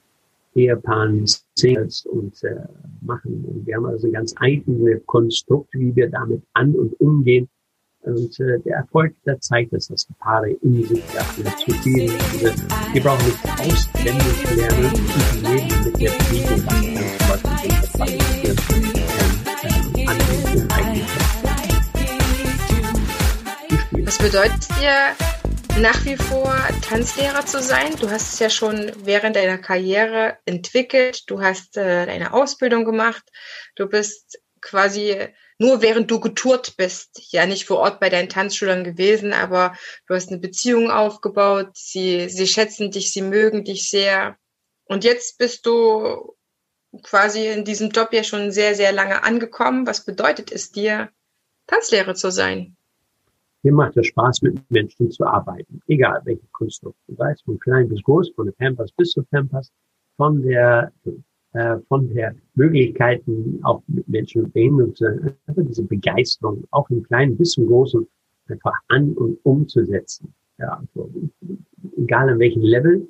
[0.55, 1.25] Ehepaaren,
[1.55, 2.55] Singles und äh,
[3.01, 3.45] machen.
[3.45, 7.47] Und wir haben also ganz eigene Konstrukte, wie wir damit an und umgehen.
[8.01, 12.63] Und äh, der Erfolg, der zeigt es, dass die Paare in sich dafür zufrieden sind.
[12.93, 16.67] Wir brauchen nicht auswendig lernen, und leben mit der Bewegung, zum
[17.99, 18.05] Beispiel ähm,
[24.05, 25.15] Was bedeutet dir
[25.79, 27.95] nach wie vor Tanzlehrer zu sein?
[27.97, 31.23] Du hast es ja schon während deiner Karriere entwickelt.
[31.27, 33.23] Du hast äh, deine Ausbildung gemacht.
[33.75, 38.83] Du bist quasi nur während du getourt bist, ja nicht vor Ort bei deinen Tanzschülern
[38.83, 39.75] gewesen, aber
[40.07, 44.37] du hast eine Beziehung aufgebaut, sie, sie schätzen dich, sie mögen dich sehr.
[44.85, 46.35] Und jetzt bist du
[47.03, 49.87] quasi in diesem Job ja schon sehr, sehr lange angekommen.
[49.87, 51.09] Was bedeutet es dir,
[51.67, 52.75] Tanzlehrer zu sein?
[53.65, 57.15] Mir macht es Spaß, mit Menschen zu arbeiten, egal welche Konstrukte.
[57.17, 59.71] Sei es von klein bis groß, von der Pampers bis zur Pampers,
[60.17, 60.91] von der
[61.53, 64.93] äh, von der Möglichkeiten, auch mit Menschen mit Behinderung,
[65.47, 68.05] einfach diese Begeisterung, auch im Kleinen bis zum Großen,
[68.49, 70.31] einfach an und umzusetzen.
[70.59, 71.09] Ja, also,
[71.97, 73.07] egal an welchem Level,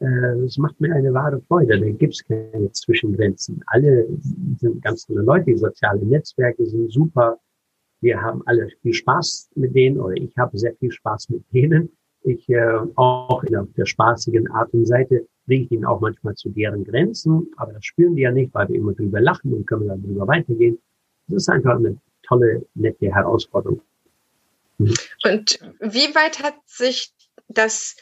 [0.00, 1.80] äh, das macht mir eine wahre Freude.
[1.80, 3.62] Da gibt es keine Zwischengrenzen.
[3.68, 4.06] Alle
[4.58, 7.38] sind ganz tolle Leute, die sozialen Netzwerke sind super.
[8.00, 11.90] Wir haben alle viel Spaß mit denen oder ich habe sehr viel Spaß mit denen.
[12.22, 16.84] Ich äh, auch in der spaßigen Art und Seite bringt ihnen auch manchmal zu deren
[16.84, 20.02] Grenzen, aber das spüren die ja nicht, weil wir immer drüber lachen und können dann
[20.02, 20.78] drüber weitergehen.
[21.28, 23.80] Das ist einfach eine tolle, nette Herausforderung.
[24.78, 27.12] Und wie weit hat sich
[27.48, 27.96] das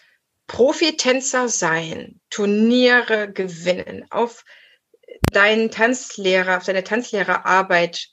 [0.46, 4.44] Profitänzer sein, Turniere gewinnen, auf
[5.32, 8.08] deinen Tanzlehrer, auf deine Tanzlehrerarbeit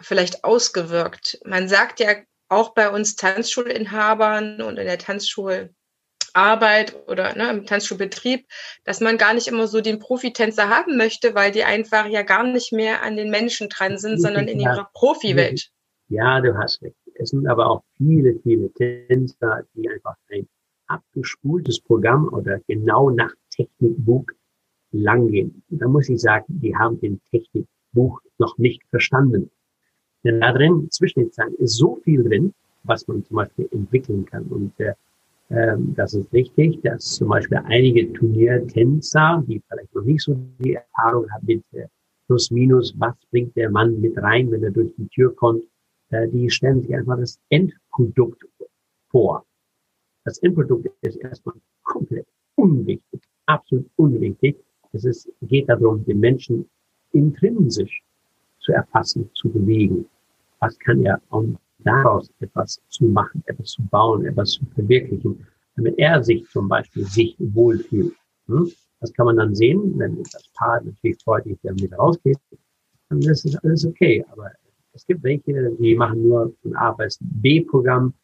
[0.00, 1.38] vielleicht ausgewirkt?
[1.44, 2.14] Man sagt ja
[2.48, 8.46] auch bei uns Tanzschulinhabern und in der Tanzschularbeit oder ne, im Tanzschulbetrieb,
[8.84, 12.44] dass man gar nicht immer so den Profitänzer haben möchte, weil die einfach ja gar
[12.44, 15.70] nicht mehr an den Menschen dran sind, sondern in ihrer Profiwelt.
[16.08, 16.96] Ja, du hast recht.
[17.14, 20.46] Es sind aber auch viele, viele Tänzer, die einfach ein
[20.86, 24.26] abgespultes Programm oder genau nach Technikbuch
[24.92, 25.64] langgehen.
[25.68, 29.50] Da muss ich sagen, die haben den Technikbuch noch nicht verstanden.
[30.26, 32.52] Denn da drin, zwischen den Zeilen, ist so viel drin,
[32.82, 34.42] was man zum Beispiel entwickeln kann.
[34.46, 34.94] Und äh,
[35.50, 40.74] ähm, das ist richtig, dass zum Beispiel einige Turniertänzer, die vielleicht noch nicht so die
[40.74, 41.86] Erfahrung haben mit äh,
[42.26, 45.62] Plus Minus, was bringt der Mann mit rein, wenn er durch die Tür kommt,
[46.10, 48.42] äh, die stellen sich einfach das Endprodukt
[49.10, 49.46] vor.
[50.24, 51.54] Das Endprodukt ist erstmal
[51.84, 54.56] komplett unwichtig, absolut unwichtig.
[54.92, 56.68] Es ist, geht darum, den Menschen
[57.12, 58.02] intrinsisch
[58.58, 60.06] zu erfassen, zu bewegen.
[60.60, 65.46] Was kann er um daraus etwas zu machen, etwas zu bauen, etwas zu verwirklichen,
[65.76, 68.14] damit er sich zum Beispiel sich wohlfühlt.
[68.46, 68.70] Hm?
[69.00, 72.38] Das kann man dann sehen, wenn das Paar natürlich freudig damit rausgeht,
[73.08, 74.24] dann ist es alles okay.
[74.30, 74.50] Aber
[74.94, 78.14] es gibt welche, die machen nur von A bis B-Programm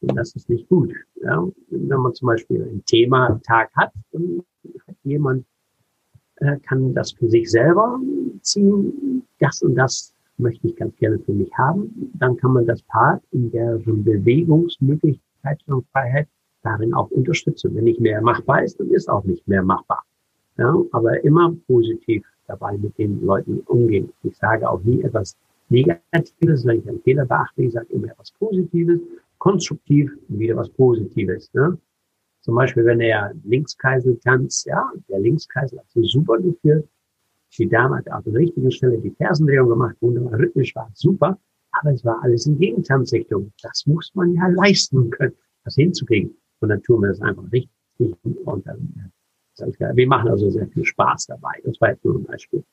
[0.00, 0.94] und das ist nicht gut.
[1.22, 1.46] Ja?
[1.68, 4.42] Wenn man zum Beispiel ein Thema Tag hat, dann
[4.86, 5.44] hat jemand
[6.36, 8.00] äh, kann das für sich selber
[8.40, 9.26] ziehen.
[9.40, 12.12] Das und das möchte ich ganz gerne für mich haben.
[12.14, 16.28] Dann kann man das Paar in deren Bewegungsmöglichkeit und Freiheit
[16.62, 17.74] darin auch unterstützen.
[17.74, 20.04] Wenn nicht mehr machbar ist, dann ist auch nicht mehr machbar.
[20.58, 24.12] Ja, aber immer positiv dabei mit den Leuten umgehen.
[24.22, 25.36] Ich sage auch nie etwas
[25.68, 27.62] Negatives, wenn ich einen Fehler beachte.
[27.62, 29.00] Ich sage immer etwas Positives,
[29.38, 31.52] konstruktiv wieder was Positives.
[31.54, 31.78] Ne?
[32.40, 36.86] Zum Beispiel, wenn er Linkskreisel tanzt, ja, der Linkskreisel hat so super geführt.
[37.58, 41.38] Dame hat auf der richtigen Stelle die Fersendrehung gemacht, wunderbar rhythmisch war super,
[41.72, 43.52] aber es war alles in Gegentanzrichtung.
[43.62, 46.36] Das muss man ja leisten können, das hinzukriegen.
[46.60, 49.12] Und dann tun wir das einfach richtig und dann,
[49.56, 51.60] wir machen also sehr viel Spaß dabei.
[51.64, 52.64] Das war jetzt nur ein Beispiel.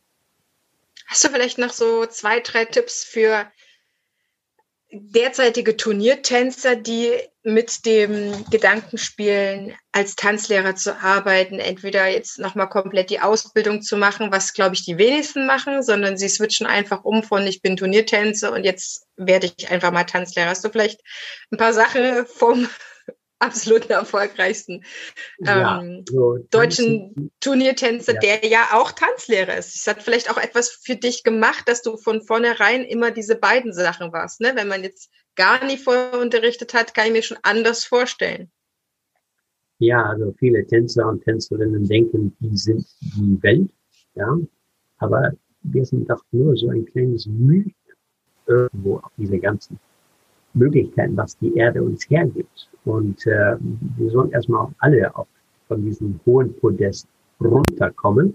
[1.07, 3.45] Hast du vielleicht noch so zwei, drei Tipps für
[4.91, 7.11] derzeitige Turniertänzer, die
[7.43, 13.97] mit dem Gedanken spielen, als Tanzlehrer zu arbeiten, entweder jetzt nochmal komplett die Ausbildung zu
[13.97, 17.77] machen, was glaube ich die wenigsten machen, sondern sie switchen einfach um von ich bin
[17.77, 20.49] Turniertänzer und jetzt werde ich einfach mal Tanzlehrer.
[20.49, 21.01] Hast du vielleicht
[21.51, 22.69] ein paar Sachen vom
[23.47, 24.83] absolut erfolgreichsten
[25.39, 28.19] ja, ähm, so deutschen Turniertänzer, ja.
[28.19, 29.75] der ja auch Tanzlehrer ist.
[29.75, 33.73] Es hat vielleicht auch etwas für dich gemacht, dass du von vornherein immer diese beiden
[33.73, 34.41] Sachen warst.
[34.41, 34.53] Ne?
[34.55, 38.51] Wenn man jetzt gar nie vorher unterrichtet hat, kann ich mir schon anders vorstellen.
[39.79, 43.69] Ja, also viele Tänzer und Tänzerinnen denken, die sind die Welt,
[44.15, 44.35] ja,
[44.97, 47.71] aber wir sind doch nur so ein kleines Mühe
[48.47, 49.79] irgendwo auf diese ganzen
[50.53, 52.69] Möglichkeiten, was die Erde uns hergibt.
[52.85, 53.57] Und äh,
[53.97, 55.27] wir sollen erstmal alle auch
[55.67, 57.07] von diesem hohen Podest
[57.39, 58.33] runterkommen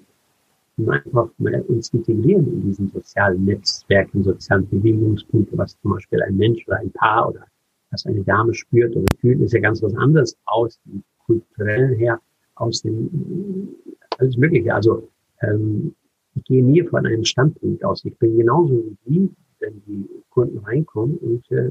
[0.77, 6.37] und einfach mal uns integrieren in diesen sozialen Netzwerken, sozialen Bewegungspunkte, was zum Beispiel ein
[6.37, 7.45] Mensch oder ein Paar oder
[7.91, 12.21] was eine Dame spürt oder fühlt, ist ja ganz was anderes aus dem kulturellen her,
[12.55, 13.75] aus dem
[14.19, 14.75] alles Mögliche.
[14.75, 15.09] Also
[15.43, 15.95] ähm,
[16.35, 18.05] ich gehe nie von einem Standpunkt aus.
[18.05, 21.71] Ich bin genauso wie die, wenn die Kunden reinkommen und äh,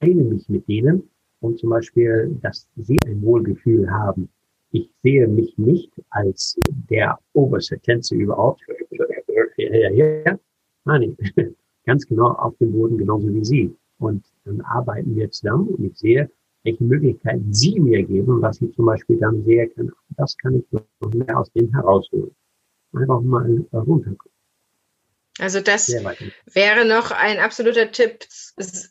[0.00, 1.08] teile mich mit denen
[1.40, 4.28] und zum Beispiel, dass sie ein Wohlgefühl haben.
[4.72, 6.58] Ich sehe mich nicht als
[6.90, 8.60] der oberste Tänzer überhaupt.
[10.84, 11.16] Nein,
[11.86, 13.76] ganz genau auf dem Boden, genauso wie sie.
[13.98, 16.30] Und dann arbeiten wir zusammen und ich sehe,
[16.64, 19.90] welche Möglichkeiten sie mir geben, was ich zum Beispiel dann sehe kann.
[20.16, 22.34] Das kann ich noch mehr aus denen herausholen.
[22.92, 24.35] Einfach mal runterkommen.
[25.38, 25.88] Also das
[26.46, 28.26] wäre noch ein absoluter Tipp,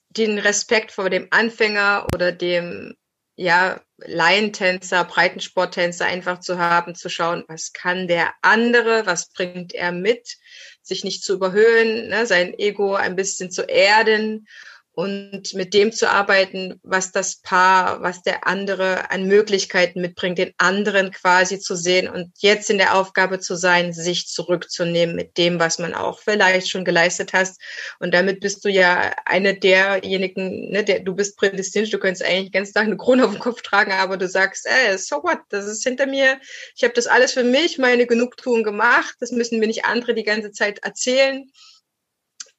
[0.10, 2.96] den Respekt vor dem Anfänger oder dem
[3.36, 9.92] ja, Laientänzer, Breitensporttänzer einfach zu haben, zu schauen, was kann der andere, was bringt er
[9.92, 10.38] mit,
[10.82, 14.48] sich nicht zu überhöhen, ne, sein Ego ein bisschen zu erden
[14.96, 20.54] und mit dem zu arbeiten, was das Paar, was der andere an Möglichkeiten mitbringt, den
[20.58, 25.60] anderen quasi zu sehen und jetzt in der Aufgabe zu sein, sich zurückzunehmen mit dem,
[25.60, 27.62] was man auch vielleicht schon geleistet hast.
[28.00, 32.54] Und damit bist du ja eine derjenigen, ne, der, du bist prädestiniert, du könntest eigentlich
[32.54, 35.66] ganz Tag eine Krone auf dem Kopf tragen, aber du sagst, ey, so what, das
[35.66, 36.40] ist hinter mir,
[36.74, 40.24] ich habe das alles für mich, meine Genugtuung gemacht, das müssen mir nicht andere die
[40.24, 41.52] ganze Zeit erzählen.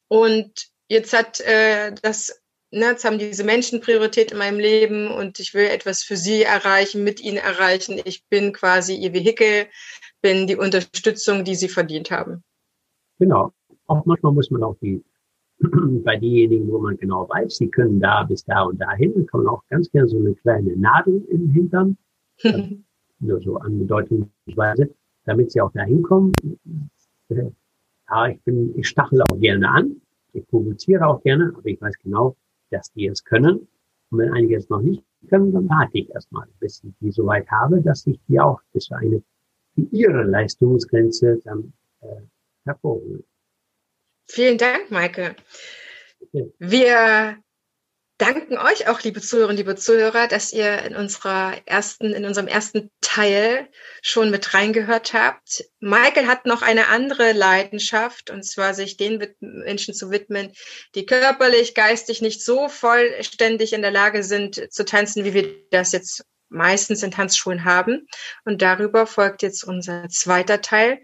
[0.09, 5.39] Und jetzt hat äh, das, ne, jetzt haben diese Menschen Priorität in meinem Leben und
[5.41, 8.01] ich will etwas für sie erreichen, mit ihnen erreichen.
[8.05, 9.67] Ich bin quasi ihr Vehikel,
[10.23, 12.43] bin die Unterstützung, die sie verdient haben.
[13.19, 13.53] Genau.
[13.87, 15.03] Auch manchmal muss man auch die,
[15.61, 19.55] bei denjenigen, wo man genau weiß, sie können da bis da und dahin, kann man
[19.55, 21.97] auch ganz gerne so eine kleine Nadel im Hintern,
[23.21, 24.91] nur so anbedeutungsweise,
[25.25, 26.33] damit sie auch da hinkommen.
[27.29, 30.01] Ja, ich bin, ich stachel auch gerne an,
[30.37, 32.37] ich provoziere auch gerne, aber ich weiß genau,
[32.71, 33.69] dass die es können.
[34.11, 37.27] Und wenn einige es noch nicht können, dann warte ich erstmal, bis ich die so
[37.27, 39.23] weit habe, dass ich die auch bis für eine,
[39.75, 42.23] für ihre Leistungsgrenze dann äh,
[42.65, 43.25] hervorhole.
[44.29, 45.37] Vielen Dank, Maike.
[46.59, 47.39] Wir
[48.19, 52.91] danken euch auch, liebe Zuhörerinnen, liebe Zuhörer, dass ihr in unserer ersten, in unserem ersten
[53.01, 53.69] Teil
[54.03, 55.65] schon mit reingehört habt.
[55.81, 60.53] Michael hat noch eine andere Leidenschaft, und zwar sich den Menschen zu widmen,
[60.95, 65.93] die körperlich, geistig nicht so vollständig in der Lage sind zu tanzen, wie wir das
[65.93, 68.07] jetzt meistens in Tanzschulen haben.
[68.45, 71.01] Und darüber folgt jetzt unser zweiter Teil.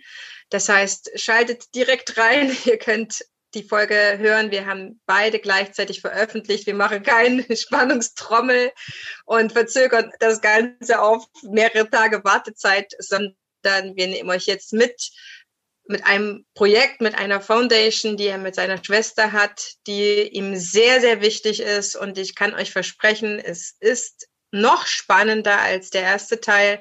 [0.50, 2.56] Das heißt, schaltet direkt rein.
[2.64, 4.50] Ihr könnt die Folge hören.
[4.50, 6.66] Wir haben beide gleichzeitig veröffentlicht.
[6.66, 8.72] Wir machen keine Spannungstrommel
[9.24, 15.10] und verzögern das Ganze auf mehrere Tage Wartezeit, sondern wir nehmen euch jetzt mit
[15.84, 21.00] mit einem Projekt, mit einer Foundation, die er mit seiner Schwester hat, die ihm sehr,
[21.00, 21.96] sehr wichtig ist.
[21.96, 26.80] Und ich kann euch versprechen, es ist noch spannender als der erste Teil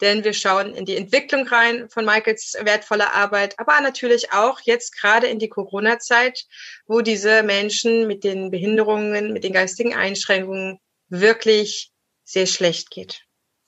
[0.00, 4.98] denn wir schauen in die Entwicklung rein von Michaels wertvoller Arbeit, aber natürlich auch jetzt
[4.98, 6.46] gerade in die Corona-Zeit,
[6.86, 11.90] wo diese Menschen mit den Behinderungen, mit den geistigen Einschränkungen wirklich
[12.24, 13.22] sehr schlecht geht.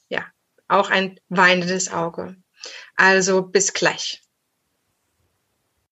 [0.09, 0.27] Ja,
[0.69, 2.37] auch ein weinendes Auge.
[2.97, 4.21] Also bis gleich.